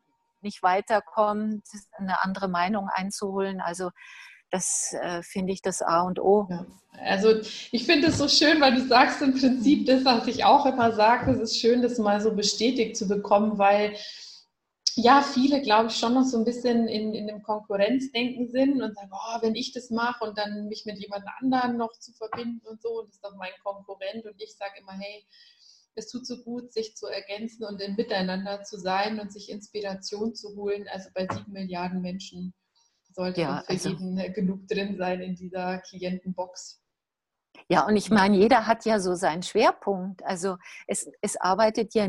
nicht 0.43 0.63
weiterkommt, 0.63 1.67
eine 1.93 2.23
andere 2.23 2.49
Meinung 2.49 2.89
einzuholen. 2.93 3.61
Also 3.61 3.91
das 4.51 4.95
äh, 5.01 5.23
finde 5.23 5.53
ich 5.53 5.63
das 5.63 5.83
A 5.83 6.03
und 6.03 6.21
O. 6.21 6.47
Ja. 6.51 6.67
Also 7.03 7.41
ich 7.73 7.87
finde 7.87 8.09
es 8.09 8.19
so 8.19 8.29
schön, 8.29 8.61
weil 8.61 8.75
du 8.75 8.87
sagst 8.87 9.21
im 9.21 9.33
Prinzip 9.33 9.87
das, 9.87 10.05
was 10.05 10.27
ich 10.29 10.45
auch 10.45 10.65
immer 10.67 10.93
sage, 10.93 11.33
es 11.33 11.41
ist 11.41 11.59
schön, 11.59 11.83
das 11.83 11.99
mal 11.99 12.21
so 12.21 12.33
bestätigt 12.35 12.97
zu 12.97 13.09
bekommen, 13.09 13.59
weil 13.59 13.97
ja, 14.97 15.23
viele, 15.23 15.61
glaube 15.61 15.89
ich, 15.89 15.97
schon 15.97 16.15
noch 16.15 16.25
so 16.25 16.39
ein 16.39 16.45
bisschen 16.45 16.87
in, 16.89 17.15
in 17.15 17.27
dem 17.27 17.43
Konkurrenzdenken 17.43 18.49
sind 18.49 18.81
und 18.81 18.95
sagen, 18.95 19.11
oh, 19.13 19.43
wenn 19.43 19.55
ich 19.55 19.73
das 19.73 19.91
mache 19.91 20.25
und 20.25 20.39
dann 20.39 20.69
mich 20.69 20.85
mit 20.85 20.99
jemand 20.99 21.25
anderem 21.41 21.77
noch 21.77 21.93
zu 21.99 22.13
verbinden 22.13 22.67
und 22.67 22.81
so, 22.81 23.01
und 23.01 23.09
das 23.09 23.17
ist 23.17 23.25
doch 23.25 23.35
mein 23.37 23.53
Konkurrent 23.63 24.25
und 24.25 24.41
ich 24.41 24.57
sage 24.57 24.81
immer, 24.81 24.93
hey, 24.93 25.27
es 25.97 26.09
tut 26.09 26.27
so 26.27 26.43
gut, 26.43 26.73
sich 26.73 26.97
zu 26.97 27.07
ergänzen 27.07 27.65
und 27.65 27.81
im 27.81 27.95
Miteinander 27.97 28.63
zu 28.63 28.79
sein 28.79 29.21
und 29.21 29.33
sich 29.33 29.51
Inspiration 29.51 30.35
zu 30.35 30.57
holen. 30.57 30.87
Also 30.93 31.09
bei 31.15 31.27
sieben 31.31 31.53
Milliarden 31.53 32.01
Menschen 32.01 32.53
sollte 33.13 33.43
ja, 33.43 33.63
für 33.63 33.71
also, 33.71 33.89
jeden 33.91 34.17
genug 34.33 34.67
drin 34.67 34.97
sein 34.97 35.21
in 35.21 35.37
dieser 35.37 35.79
Klientenbox. 35.79 36.81
Ja, 37.69 37.87
und 37.87 37.97
ich 37.97 38.11
meine, 38.11 38.37
jeder 38.37 38.67
hat 38.67 38.85
ja 38.85 38.99
so 38.99 39.15
seinen 39.15 39.43
Schwerpunkt. 39.43 40.25
Also 40.25 40.57
es, 40.87 41.09
es 41.21 41.37
arbeitet 41.37 41.95
ja 41.95 42.09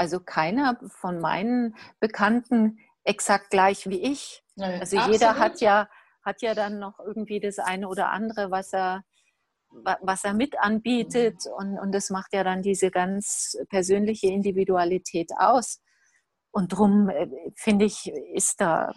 also 0.00 0.18
keiner 0.18 0.80
von 0.88 1.20
meinen 1.20 1.76
Bekannten 2.00 2.78
exakt 3.04 3.50
gleich 3.50 3.86
wie 3.86 4.00
ich. 4.00 4.42
Also 4.56 4.96
absolut. 4.96 5.12
jeder 5.12 5.38
hat 5.38 5.60
ja, 5.60 5.90
hat 6.24 6.40
ja 6.40 6.54
dann 6.54 6.78
noch 6.78 6.98
irgendwie 7.00 7.38
das 7.38 7.58
eine 7.58 7.86
oder 7.86 8.08
andere, 8.10 8.50
was 8.50 8.72
er, 8.72 9.04
was 10.00 10.24
er 10.24 10.32
mit 10.32 10.58
anbietet. 10.58 11.42
Und, 11.54 11.78
und 11.78 11.92
das 11.92 12.08
macht 12.08 12.32
ja 12.32 12.44
dann 12.44 12.62
diese 12.62 12.90
ganz 12.90 13.58
persönliche 13.68 14.28
Individualität 14.28 15.32
aus. 15.36 15.82
Und 16.50 16.72
darum, 16.72 17.10
äh, 17.10 17.28
finde 17.54 17.84
ich, 17.84 18.10
ist 18.32 18.58
da 18.62 18.94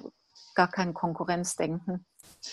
gar 0.56 0.70
kein 0.72 0.94
Konkurrenzdenken. 0.94 2.06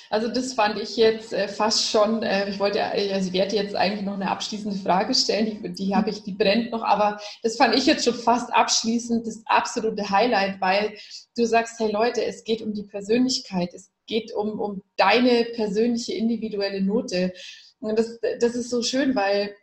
Also 0.09 0.29
das 0.29 0.53
fand 0.53 0.79
ich 0.79 0.97
jetzt 0.97 1.33
äh, 1.33 1.49
fast 1.49 1.89
schon, 1.89 2.23
äh, 2.23 2.49
ich 2.49 2.59
wollte, 2.59 2.83
also 2.83 3.29
ich 3.29 3.33
werde 3.33 3.57
jetzt 3.57 3.75
eigentlich 3.75 4.05
noch 4.05 4.15
eine 4.15 4.31
abschließende 4.31 4.79
Frage 4.79 5.15
stellen, 5.15 5.63
die, 5.63 5.73
die 5.73 5.95
habe 5.95 6.11
ich, 6.11 6.23
die 6.23 6.33
brennt 6.33 6.71
noch, 6.71 6.83
aber 6.83 7.21
das 7.43 7.57
fand 7.57 7.75
ich 7.75 7.87
jetzt 7.87 8.05
schon 8.05 8.15
fast 8.15 8.53
abschließend 8.53 9.27
das 9.27 9.43
absolute 9.47 10.11
Highlight, 10.11 10.61
weil 10.61 10.95
du 11.37 11.45
sagst, 11.45 11.79
hey 11.81 11.91
Leute, 11.91 12.25
es 12.25 12.45
geht 12.45 12.63
um 12.63 12.73
die 12.73 12.85
Persönlichkeit, 12.85 13.71
es 13.75 13.91
geht 14.07 14.33
um, 14.33 14.61
um 14.61 14.83
deine 14.97 15.45
persönliche 15.55 16.15
individuelle 16.15 16.83
Note. 16.83 17.33
Und 17.81 17.99
das, 17.99 18.19
das 18.41 18.55
ist 18.55 18.71
so 18.71 18.83
schön, 18.83 19.15
weil 19.15 19.55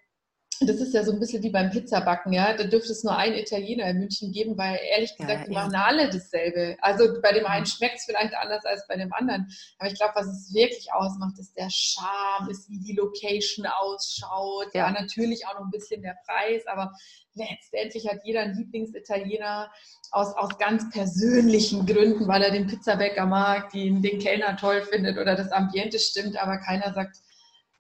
das 0.62 0.78
ist 0.78 0.94
ja 0.94 1.04
so 1.04 1.12
ein 1.12 1.20
bisschen 1.20 1.44
wie 1.44 1.50
beim 1.50 1.70
Pizzabacken, 1.70 2.34
ja. 2.34 2.54
Da 2.54 2.64
dürfte 2.64 2.92
es 2.92 3.04
nur 3.04 3.16
einen 3.16 3.36
Italiener 3.36 3.90
in 3.90 4.00
München 4.00 4.32
geben, 4.32 4.58
weil 4.58 4.80
ehrlich 4.92 5.16
gesagt, 5.16 5.42
ja, 5.42 5.46
die 5.46 5.54
machen 5.54 5.76
alle 5.76 6.10
dasselbe. 6.10 6.78
Also 6.82 7.22
bei 7.22 7.34
dem 7.34 7.46
einen 7.46 7.66
schmeckt 7.66 7.98
es 7.98 8.06
vielleicht 8.06 8.34
anders 8.36 8.66
als 8.66 8.86
bei 8.88 8.96
dem 8.96 9.14
anderen. 9.14 9.48
Aber 9.78 9.90
ich 9.90 9.96
glaube, 9.96 10.14
was 10.16 10.28
es 10.28 10.54
wirklich 10.54 10.92
ausmacht, 10.94 11.38
ist 11.40 11.56
der 11.58 11.70
Charme, 11.70 12.50
ist 12.50 12.70
wie 12.70 12.80
die 12.80 12.94
Location 12.94 13.66
ausschaut. 13.66 14.74
Ja, 14.74 14.88
ja 14.88 14.92
natürlich 14.92 15.46
auch 15.46 15.54
noch 15.54 15.66
ein 15.66 15.72
bisschen 15.72 16.02
der 16.02 16.18
Preis, 16.26 16.66
aber 16.66 16.92
letztendlich 17.36 18.08
hat 18.08 18.20
jeder 18.24 18.42
einen 18.42 18.58
Lieblingsitaliener 18.58 19.72
aus, 20.12 20.34
aus 20.36 20.58
ganz 20.58 20.90
persönlichen 20.90 21.86
Gründen, 21.86 22.28
weil 22.28 22.42
er 22.42 22.52
den 22.52 22.68
Pizzabäcker 22.68 23.26
mag, 23.26 23.70
den, 23.72 24.02
den 24.02 24.20
Kellner 24.20 24.58
toll 24.58 24.82
findet 24.82 25.18
oder 25.18 25.36
das 25.36 25.52
Ambiente 25.52 26.00
stimmt, 26.00 26.38
aber 26.38 26.58
keiner 26.58 26.94
sagt, 26.94 27.18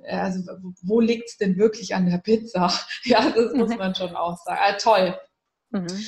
also 0.03 0.43
wo 0.81 0.99
liegt 0.99 1.29
es 1.29 1.37
denn 1.37 1.57
wirklich 1.57 1.95
an 1.95 2.09
der 2.09 2.17
Pizza? 2.19 2.71
Ja, 3.03 3.29
das 3.29 3.53
muss 3.53 3.69
mhm. 3.69 3.77
man 3.77 3.95
schon 3.95 4.15
auch 4.15 4.37
sagen. 4.37 4.59
Ah, 4.61 4.73
toll. 4.73 5.19
Mhm. 5.69 6.05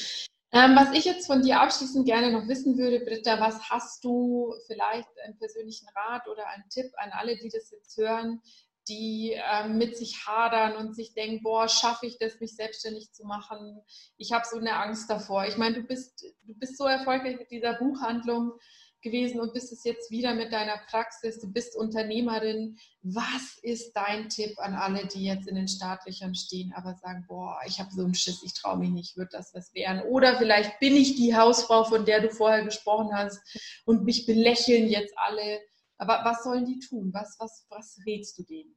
Ähm, 0.52 0.76
was 0.76 0.98
ich 0.98 1.06
jetzt 1.06 1.28
von 1.28 1.44
dir 1.44 1.62
abschließend 1.62 2.06
gerne 2.06 2.32
noch 2.32 2.48
wissen 2.48 2.78
würde, 2.78 3.00
Britta, 3.02 3.40
was 3.40 3.70
hast 3.70 4.04
du 4.04 4.54
vielleicht 4.66 5.08
einen 5.24 5.38
persönlichen 5.38 5.88
Rat 5.96 6.28
oder 6.28 6.48
einen 6.48 6.68
Tipp 6.70 6.92
an 6.98 7.12
alle, 7.12 7.38
die 7.38 7.50
das 7.50 7.70
jetzt 7.70 7.96
hören, 7.98 8.42
die 8.88 9.40
ähm, 9.52 9.78
mit 9.78 9.96
sich 9.96 10.26
hadern 10.26 10.76
und 10.76 10.96
sich 10.96 11.14
denken, 11.14 11.44
boah, 11.44 11.70
schaffe 11.70 12.08
ich 12.08 12.18
das, 12.18 12.40
mich 12.40 12.56
selbstständig 12.56 13.12
zu 13.14 13.26
machen? 13.26 13.80
Ich 14.18 14.32
habe 14.32 14.46
so 14.50 14.58
eine 14.58 14.76
Angst 14.76 15.10
davor. 15.10 15.46
Ich 15.46 15.58
meine, 15.58 15.76
du 15.76 15.84
bist, 15.84 16.26
du 16.42 16.56
bist 16.56 16.78
so 16.78 16.86
erfolgreich 16.86 17.38
mit 17.38 17.52
dieser 17.52 17.76
Buchhandlung 17.76 18.54
gewesen 19.02 19.40
und 19.40 19.54
bist 19.54 19.72
es 19.72 19.84
jetzt 19.84 20.12
wieder 20.12 20.34
mit 20.34 20.52
deiner 20.52 20.78
Praxis. 20.90 21.40
Du 21.40 21.52
bist 21.52 21.76
Unternehmerin. 21.76 22.78
Was 23.02 23.58
ist 23.62 23.94
dein 23.94 24.30
Tipp 24.30 24.60
an 24.60 24.74
alle, 24.74 25.08
die 25.08 25.26
jetzt 25.26 25.48
in 25.48 25.56
den 25.56 25.68
Startlöchern 25.68 26.36
stehen, 26.36 26.74
aber 26.76 26.96
sagen, 26.96 27.26
boah, 27.28 27.60
ich 27.66 27.80
habe 27.80 27.92
so 27.92 28.04
einen 28.04 28.14
Schiss, 28.14 28.44
ich 28.44 28.54
traue 28.54 28.78
mich 28.78 28.90
nicht, 28.90 29.18
wird 29.18 29.34
das 29.34 29.54
was 29.54 29.74
werden? 29.74 30.02
Oder 30.04 30.38
vielleicht 30.38 30.80
bin 30.80 30.96
ich 30.96 31.16
die 31.16 31.36
Hausfrau, 31.36 31.84
von 31.84 32.06
der 32.06 32.22
du 32.22 32.30
vorher 32.30 32.64
gesprochen 32.64 33.14
hast 33.14 33.40
und 33.86 34.04
mich 34.04 34.26
belächeln 34.26 34.88
jetzt 34.88 35.14
alle. 35.18 35.62
Aber 35.98 36.22
was 36.24 36.44
sollen 36.44 36.66
die 36.66 36.80
tun? 36.80 37.12
Was, 37.14 37.36
was, 37.40 37.66
was 37.70 38.00
rätst 38.06 38.38
du 38.38 38.44
denen? 38.44 38.76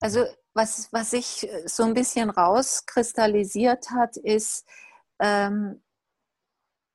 Also 0.00 0.24
was, 0.54 0.92
was 0.92 1.10
sich 1.10 1.48
so 1.66 1.84
ein 1.84 1.94
bisschen 1.94 2.30
rauskristallisiert 2.30 3.90
hat, 3.90 4.16
ist, 4.16 4.66
ähm, 5.20 5.80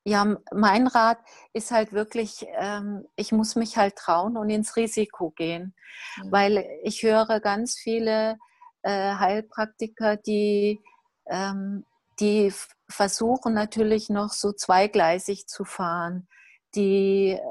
ja, 0.08 0.38
mein 0.54 0.88
Rat 0.88 1.20
ist 1.52 1.72
halt 1.72 1.92
wirklich, 1.92 2.46
ähm, 2.56 3.06
ich 3.18 3.34
muss 3.34 3.58
mich 3.58 3.76
halt 3.76 3.98
trauen 3.98 4.38
und 4.38 4.50
ins 4.50 4.78
Risiko 4.78 5.32
gehen, 5.32 5.76
mhm. 6.16 6.32
weil 6.32 6.66
ich 6.84 7.04
höre 7.04 7.42
ganz 7.42 7.78
viele 7.78 8.38
äh, 8.84 9.16
Heilpraktiker, 9.16 10.16
die, 10.16 10.80
ähm, 11.26 11.86
die 12.22 12.54
versuchen 12.90 13.54
natürlich 13.54 14.08
noch 14.10 14.32
so 14.32 14.54
zweigleisig 14.54 15.46
zu 15.46 15.66
fahren, 15.66 16.30
die 16.74 17.32
äh, 17.32 17.42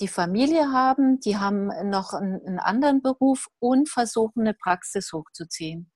die 0.00 0.08
Familie 0.08 0.72
haben, 0.72 1.20
die 1.20 1.36
haben 1.36 1.68
noch 1.88 2.14
einen, 2.14 2.44
einen 2.44 2.58
anderen 2.58 3.00
Beruf 3.00 3.46
und 3.60 3.88
versuchen 3.88 4.40
eine 4.40 4.54
Praxis 4.54 5.12
hochzuziehen. 5.12 5.92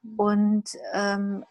Mhm. 0.00 0.14
Und 0.18 0.70
ähm, 0.94 1.44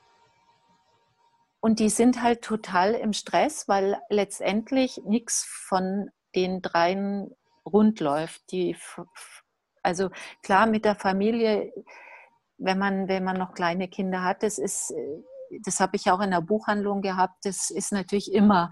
und 1.68 1.80
die 1.80 1.90
sind 1.90 2.24
halt 2.24 2.44
total 2.44 2.94
im 2.94 3.12
Stress, 3.12 3.68
weil 3.68 3.98
letztendlich 4.08 5.02
nichts 5.04 5.44
von 5.68 6.10
den 6.34 6.62
dreien 6.62 7.36
rund 7.66 8.00
läuft. 8.00 8.54
Die, 8.54 8.78
also 9.84 10.10
klar 10.44 10.66
mit 10.66 10.86
der 10.86 10.96
Familie, 10.96 11.74
wenn 12.58 12.80
man, 12.80 13.10
wenn 13.10 13.26
man 13.26 13.38
noch 13.38 13.54
kleine 13.54 13.90
Kinder 13.90 14.24
hat, 14.24 14.44
das 14.44 14.60
ist, 14.60 14.94
das 15.66 15.82
habe 15.82 15.98
ich 15.98 16.10
auch 16.10 16.22
in 16.22 16.32
der 16.32 16.40
Buchhandlung 16.40 17.02
gehabt, 17.02 17.44
das 17.44 17.70
ist 17.70 17.92
natürlich 17.92 18.32
immer 18.32 18.72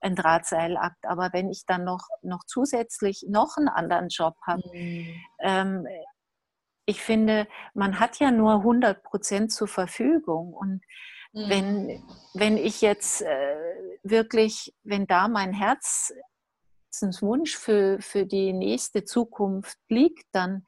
ein 0.00 0.16
Drahtseilakt. 0.16 1.04
Aber 1.04 1.34
wenn 1.34 1.50
ich 1.50 1.66
dann 1.66 1.84
noch, 1.84 2.08
noch 2.22 2.44
zusätzlich 2.46 3.26
noch 3.28 3.58
einen 3.58 3.68
anderen 3.68 4.08
Job 4.08 4.36
habe, 4.46 4.62
mhm. 4.72 5.14
ähm, 5.40 5.86
ich 6.86 7.02
finde, 7.02 7.46
man 7.74 8.00
hat 8.00 8.18
ja 8.18 8.30
nur 8.30 8.54
100 8.54 9.02
Prozent 9.02 9.52
zur 9.52 9.68
Verfügung 9.68 10.54
und 10.54 10.80
Mhm. 11.32 11.48
Wenn, 11.48 12.02
wenn 12.34 12.56
ich 12.56 12.80
jetzt 12.80 13.22
äh, 13.22 13.56
wirklich, 14.02 14.74
wenn 14.82 15.06
da 15.06 15.28
mein 15.28 15.52
Herzenswunsch 15.52 17.56
für, 17.56 18.00
für 18.00 18.26
die 18.26 18.52
nächste 18.52 19.04
Zukunft 19.04 19.78
liegt, 19.88 20.26
dann, 20.32 20.66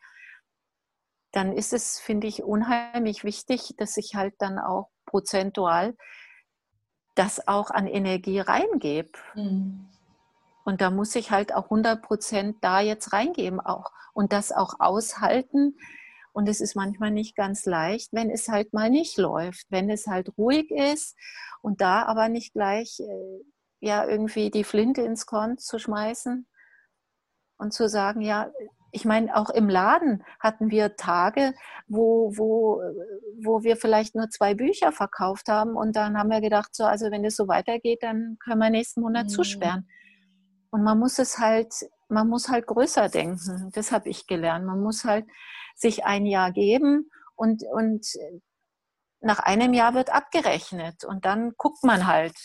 dann 1.33 1.53
ist 1.53 1.73
es, 1.73 1.99
finde 1.99 2.27
ich, 2.27 2.43
unheimlich 2.43 3.25
wichtig, 3.25 3.75
dass 3.77 3.97
ich 3.97 4.15
halt 4.15 4.35
dann 4.39 4.59
auch 4.59 4.91
prozentual 5.07 5.97
das 7.15 7.47
auch 7.47 7.71
an 7.71 7.87
Energie 7.87 8.41
reingebe. 8.41 9.19
Mhm. 9.35 9.89
Und 10.65 10.81
da 10.81 10.91
muss 10.91 11.15
ich 11.17 11.31
halt 11.31 11.55
auch 11.55 11.65
100 11.65 12.03
Prozent 12.03 12.59
da 12.63 12.81
jetzt 12.81 13.13
reingeben 13.13 13.61
auch 13.61 13.91
und 14.13 14.33
das 14.33 14.53
auch 14.53 14.75
aushalten, 14.79 15.77
und 16.33 16.49
es 16.49 16.61
ist 16.61 16.75
manchmal 16.75 17.11
nicht 17.11 17.37
ganz 17.37 17.67
leicht, 17.67 18.13
wenn 18.13 18.31
es 18.31 18.49
halt 18.49 18.73
mal 18.73 18.91
nicht 18.91 19.19
läuft, 19.19 19.67
wenn 19.71 19.91
es 19.91 20.07
halt 20.07 20.37
ruhig 20.39 20.71
ist 20.71 21.17
und 21.61 21.81
da 21.81 22.05
aber 22.05 22.29
nicht 22.29 22.53
gleich 22.53 23.01
äh, 23.01 23.41
ja 23.81 24.07
irgendwie 24.07 24.51
die 24.51 24.65
Flinte 24.65 25.03
ins 25.03 25.27
Korn 25.27 25.59
zu 25.59 25.79
schmeißen 25.79 26.47
und 27.59 27.73
zu 27.73 27.89
sagen, 27.89 28.21
ja, 28.21 28.51
ich 28.93 29.07
meine, 29.07 29.35
auch 29.35 29.49
im 29.49 29.71
Laden 29.71 30.23
hatten 30.39 30.71
wir 30.71 30.97
Tage, 30.97 31.55
wo, 31.89 32.33
wo, 32.37 32.83
wo 33.43 33.63
wir 33.63 33.77
vielleicht 33.77 34.15
nur 34.15 34.29
zwei 34.29 34.55
Bücher 34.55 34.93
verkauft 34.93 35.49
haben 35.49 35.77
und 35.77 35.97
dann 35.97 36.19
haben 36.19 36.31
wir 36.31 36.43
gedacht, 36.43 36.75
so, 36.75 36.85
also 36.85 37.11
wenn 37.11 37.25
es 37.25 37.37
so 37.37 37.49
weitergeht, 37.49 38.03
dann 38.03 38.37
können 38.39 38.59
wir 38.59 38.69
nächsten 38.69 39.01
Monat 39.01 39.25
mhm. 39.25 39.31
zusperren. 39.31 39.89
Und 40.71 40.83
man 40.83 40.99
muss 40.99 41.19
es 41.19 41.39
halt, 41.39 41.73
man 42.09 42.29
muss 42.29 42.49
halt 42.49 42.67
größer 42.67 43.09
denken. 43.09 43.71
Das 43.73 43.93
habe 43.93 44.09
ich 44.11 44.27
gelernt. 44.27 44.67
Man 44.67 44.83
muss 44.83 45.05
halt 45.05 45.27
sich 45.77 46.05
ein 46.05 46.27
Jahr 46.27 46.53
geben 46.53 47.11
und, 47.35 47.63
und 47.73 48.07
nach 49.21 49.39
einem 49.39 49.73
Jahr 49.73 49.95
wird 49.95 50.11
abgerechnet 50.11 51.05
und 51.05 51.25
dann 51.25 51.53
guckt 51.57 51.85
man 51.85 52.07
halt, 52.07 52.37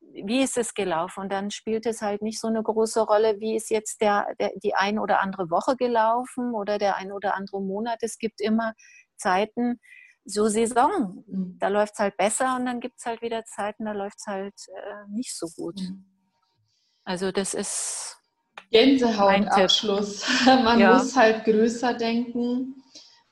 wie 0.00 0.42
ist 0.42 0.56
es 0.56 0.74
gelaufen 0.74 1.20
und 1.20 1.32
dann 1.32 1.50
spielt 1.50 1.86
es 1.86 2.02
halt 2.02 2.22
nicht 2.22 2.40
so 2.40 2.46
eine 2.46 2.62
große 2.62 3.00
Rolle, 3.00 3.40
wie 3.40 3.56
ist 3.56 3.70
jetzt 3.70 4.00
der, 4.00 4.34
der, 4.38 4.52
die 4.62 4.74
ein 4.74 4.98
oder 4.98 5.20
andere 5.20 5.50
Woche 5.50 5.76
gelaufen 5.76 6.54
oder 6.54 6.78
der 6.78 6.96
ein 6.96 7.10
oder 7.10 7.34
andere 7.34 7.60
Monat. 7.60 7.98
Es 8.02 8.18
gibt 8.18 8.40
immer 8.40 8.74
Zeiten, 9.16 9.80
so 10.24 10.48
Saison, 10.48 11.24
mhm. 11.26 11.58
da 11.58 11.68
läuft 11.68 11.94
es 11.94 11.98
halt 11.98 12.16
besser 12.16 12.56
und 12.56 12.66
dann 12.66 12.80
gibt 12.80 12.96
es 12.98 13.06
halt 13.06 13.22
wieder 13.22 13.44
Zeiten, 13.44 13.84
da 13.84 13.92
läuft 13.92 14.18
es 14.18 14.26
halt 14.26 14.54
äh, 14.68 15.10
nicht 15.10 15.36
so 15.36 15.48
gut. 15.56 15.80
Mhm. 15.80 16.04
Also 17.04 17.30
das 17.32 17.52
ist 17.52 18.16
Gänsehautabschluss. 18.74 20.26
Man 20.46 20.80
ja. 20.80 20.94
muss 20.94 21.14
halt 21.14 21.44
größer 21.44 21.94
denken. 21.94 22.74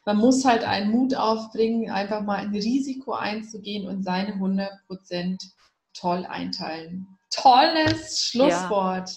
Man 0.05 0.19
muss 0.19 0.45
halt 0.45 0.63
einen 0.63 0.91
Mut 0.91 1.17
aufbringen, 1.17 1.91
einfach 1.91 2.23
mal 2.23 2.39
ein 2.39 2.55
Risiko 2.55 3.13
einzugehen 3.13 3.89
und 3.89 4.05
seine 4.05 4.35
100% 4.35 5.39
toll 5.95 6.27
einteilen. 6.29 7.07
Tolles 7.31 8.21
Schlusswort. 8.21 9.11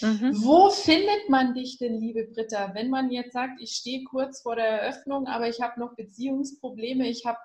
Ja. 0.00 0.08
Mhm. 0.08 0.44
Wo 0.44 0.70
findet 0.70 1.28
man 1.28 1.54
dich 1.54 1.78
denn, 1.78 2.00
liebe 2.00 2.24
Britta, 2.24 2.72
wenn 2.74 2.90
man 2.90 3.10
jetzt 3.10 3.32
sagt, 3.32 3.60
ich 3.60 3.72
stehe 3.72 4.04
kurz 4.04 4.42
vor 4.42 4.56
der 4.56 4.82
Eröffnung, 4.82 5.26
aber 5.26 5.48
ich 5.48 5.60
habe 5.60 5.80
noch 5.80 5.94
Beziehungsprobleme, 5.94 7.08
ich 7.08 7.24
habe 7.26 7.38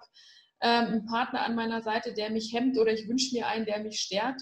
ähm, 0.61 0.85
einen 0.85 1.05
Partner 1.05 1.45
an 1.45 1.55
meiner 1.55 1.81
Seite, 1.81 2.13
der 2.13 2.29
mich 2.29 2.53
hemmt 2.53 2.77
oder 2.77 2.93
ich 2.93 3.07
wünsche 3.07 3.35
mir 3.35 3.47
einen, 3.47 3.65
der 3.65 3.79
mich 3.79 3.99
stärkt? 3.99 4.41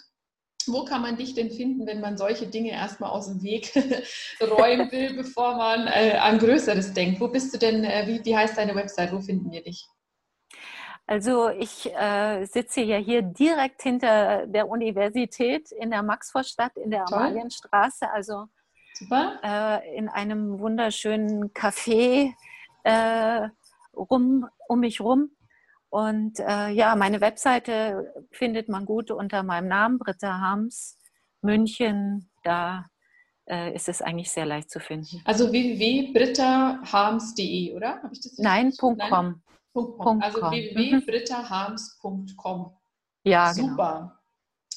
Wo 0.68 0.86
kann 0.86 1.02
man 1.02 1.18
dich 1.18 1.34
denn 1.34 1.50
finden, 1.50 1.88
wenn 1.88 2.02
man 2.02 2.18
solche 2.18 2.48
Dinge 2.48 2.72
erstmal 2.72 3.10
aus 3.10 3.28
dem 3.28 3.42
Weg 3.42 3.74
räumen 4.42 4.92
will, 4.92 5.16
bevor 5.16 5.56
man 5.56 5.88
äh, 5.88 6.18
an 6.20 6.38
Größeres 6.38 6.94
denkt? 6.94 7.20
Wo 7.20 7.28
bist 7.28 7.54
du 7.54 7.58
denn, 7.58 7.84
äh, 7.84 8.06
wie, 8.08 8.24
wie 8.24 8.36
heißt 8.36 8.58
deine 8.58 8.76
Website, 8.76 9.12
wo 9.12 9.20
finden 9.20 9.52
wir 9.52 9.64
dich? 9.64 9.88
Also 11.08 11.50
ich 11.50 11.92
äh, 11.96 12.46
sitze 12.46 12.82
ja 12.82 12.98
hier 12.98 13.24
direkt 13.24 13.82
hinter 13.82 14.46
der 14.46 14.70
Universität 14.70 15.72
in 15.72 15.90
der 15.90 16.04
Maxvorstadt 16.04 16.78
in 16.78 16.92
der. 16.92 17.08
Amalienstraße, 17.08 18.12
also 18.12 18.46
äh, 19.10 19.98
in 19.98 20.08
einem 20.08 20.60
wunderschönen 20.60 21.52
Café 21.52 22.34
äh, 22.84 23.50
rum, 23.96 24.48
um 24.68 24.80
mich 24.82 25.02
rum. 25.02 25.32
Und 25.90 26.40
äh, 26.40 26.70
ja, 26.70 26.96
meine 26.96 27.22
Webseite 27.22 28.14
findet 28.32 28.70
man 28.70 28.86
gut 28.86 29.12
unter 29.12 29.44
meinem 29.44 29.68
Namen, 29.68 29.98
Britta 29.98 30.40
Harms, 30.40 30.98
München. 31.42 32.30
Da 32.44 32.86
äh, 33.50 33.74
ist 33.74 33.90
es 33.90 34.02
eigentlich 34.02 34.32
sehr 34.32 34.46
leicht 34.46 34.70
zu 34.70 34.80
finden. 34.80 35.22
Also 35.26 35.52
www.brittaharms.de, 35.52 37.76
oder? 37.76 38.02
Habe 38.04 38.14
ich 38.14 38.22
das 38.22 38.38
Nein, 38.38 38.72
Punkt 38.78 39.02
.com. 39.10 39.42
Punkt 39.74 39.98
.com. 39.98 40.22
Also 40.22 40.42
www.brittaharms.com. 40.42 42.72
Ja, 43.24 43.52
genau. 43.54 43.70
Super. 43.70 44.22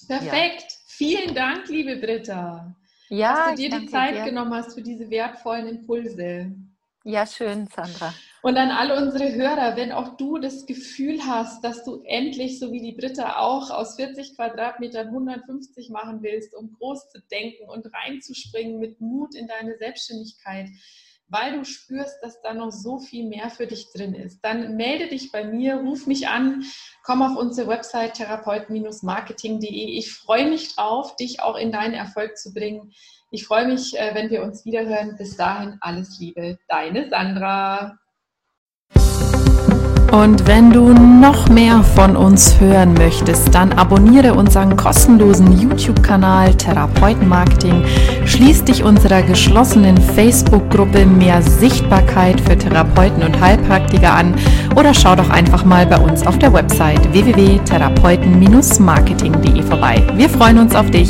Genau. 0.08 0.20
Perfekt. 0.20 0.62
Ja. 0.62 0.68
Vielen 0.86 1.34
Dank, 1.34 1.68
liebe 1.68 1.96
Britta. 1.96 2.74
Ja, 3.08 3.50
dass 3.50 3.50
du 3.50 3.56
dir 3.56 3.80
die 3.80 3.86
Zeit 3.86 4.14
dir. 4.14 4.24
genommen 4.24 4.54
hast 4.54 4.72
für 4.74 4.82
diese 4.82 5.10
wertvollen 5.10 5.66
Impulse. 5.68 6.54
Ja, 7.04 7.26
schön, 7.26 7.66
Sandra. 7.66 8.14
Und 8.42 8.56
an 8.56 8.70
alle 8.70 8.96
unsere 8.96 9.32
Hörer, 9.34 9.76
wenn 9.76 9.90
auch 9.90 10.16
du 10.16 10.38
das 10.38 10.66
Gefühl 10.66 11.20
hast, 11.26 11.64
dass 11.64 11.84
du 11.84 12.02
endlich, 12.04 12.60
so 12.60 12.70
wie 12.72 12.80
die 12.80 12.92
Britta 12.92 13.38
auch, 13.38 13.70
aus 13.70 13.96
40 13.96 14.36
Quadratmetern 14.36 15.08
150 15.08 15.90
machen 15.90 16.22
willst, 16.22 16.54
um 16.54 16.72
groß 16.72 17.10
zu 17.10 17.20
denken 17.30 17.68
und 17.68 17.86
reinzuspringen 17.92 18.78
mit 18.78 19.00
Mut 19.00 19.34
in 19.34 19.48
deine 19.48 19.76
Selbstständigkeit, 19.78 20.68
weil 21.28 21.58
du 21.58 21.64
spürst, 21.64 22.18
dass 22.22 22.40
da 22.42 22.52
noch 22.52 22.70
so 22.70 22.98
viel 22.98 23.26
mehr 23.26 23.48
für 23.48 23.66
dich 23.66 23.86
drin 23.92 24.14
ist, 24.14 24.40
dann 24.44 24.76
melde 24.76 25.08
dich 25.08 25.32
bei 25.32 25.44
mir, 25.44 25.76
ruf 25.76 26.06
mich 26.06 26.28
an, 26.28 26.64
komm 27.04 27.22
auf 27.22 27.36
unsere 27.36 27.68
Website 27.68 28.14
therapeut-marketing.de. 28.14 29.98
Ich 29.98 30.12
freue 30.12 30.48
mich 30.48 30.74
drauf, 30.74 31.16
dich 31.16 31.40
auch 31.40 31.56
in 31.56 31.72
deinen 31.72 31.94
Erfolg 31.94 32.36
zu 32.36 32.52
bringen. 32.52 32.92
Ich 33.34 33.46
freue 33.46 33.66
mich, 33.66 33.98
äh, 33.98 34.14
wenn 34.14 34.28
wir 34.28 34.42
uns 34.42 34.66
wiederhören. 34.66 35.16
Bis 35.16 35.38
dahin 35.38 35.78
alles 35.80 36.20
Liebe, 36.20 36.58
deine 36.68 37.08
Sandra. 37.08 37.96
Und 40.12 40.46
wenn 40.46 40.70
du 40.70 40.92
noch 40.92 41.48
mehr 41.48 41.82
von 41.82 42.14
uns 42.14 42.60
hören 42.60 42.92
möchtest, 42.92 43.54
dann 43.54 43.72
abonniere 43.72 44.34
unseren 44.34 44.76
kostenlosen 44.76 45.58
YouTube-Kanal 45.58 46.54
Therapeutenmarketing, 46.54 47.82
schließ 48.26 48.64
dich 48.64 48.84
unserer 48.84 49.22
geschlossenen 49.22 49.96
Facebook-Gruppe 49.96 51.06
Mehr 51.06 51.40
Sichtbarkeit 51.40 52.38
für 52.42 52.58
Therapeuten 52.58 53.22
und 53.22 53.40
Heilpraktiker 53.40 54.12
an 54.12 54.34
oder 54.76 54.92
schau 54.92 55.16
doch 55.16 55.30
einfach 55.30 55.64
mal 55.64 55.86
bei 55.86 55.96
uns 55.96 56.26
auf 56.26 56.38
der 56.38 56.52
Website 56.52 57.10
www.therapeuten-marketing.de 57.14 59.62
vorbei. 59.62 60.06
Wir 60.16 60.28
freuen 60.28 60.58
uns 60.58 60.74
auf 60.74 60.90
dich. 60.90 61.08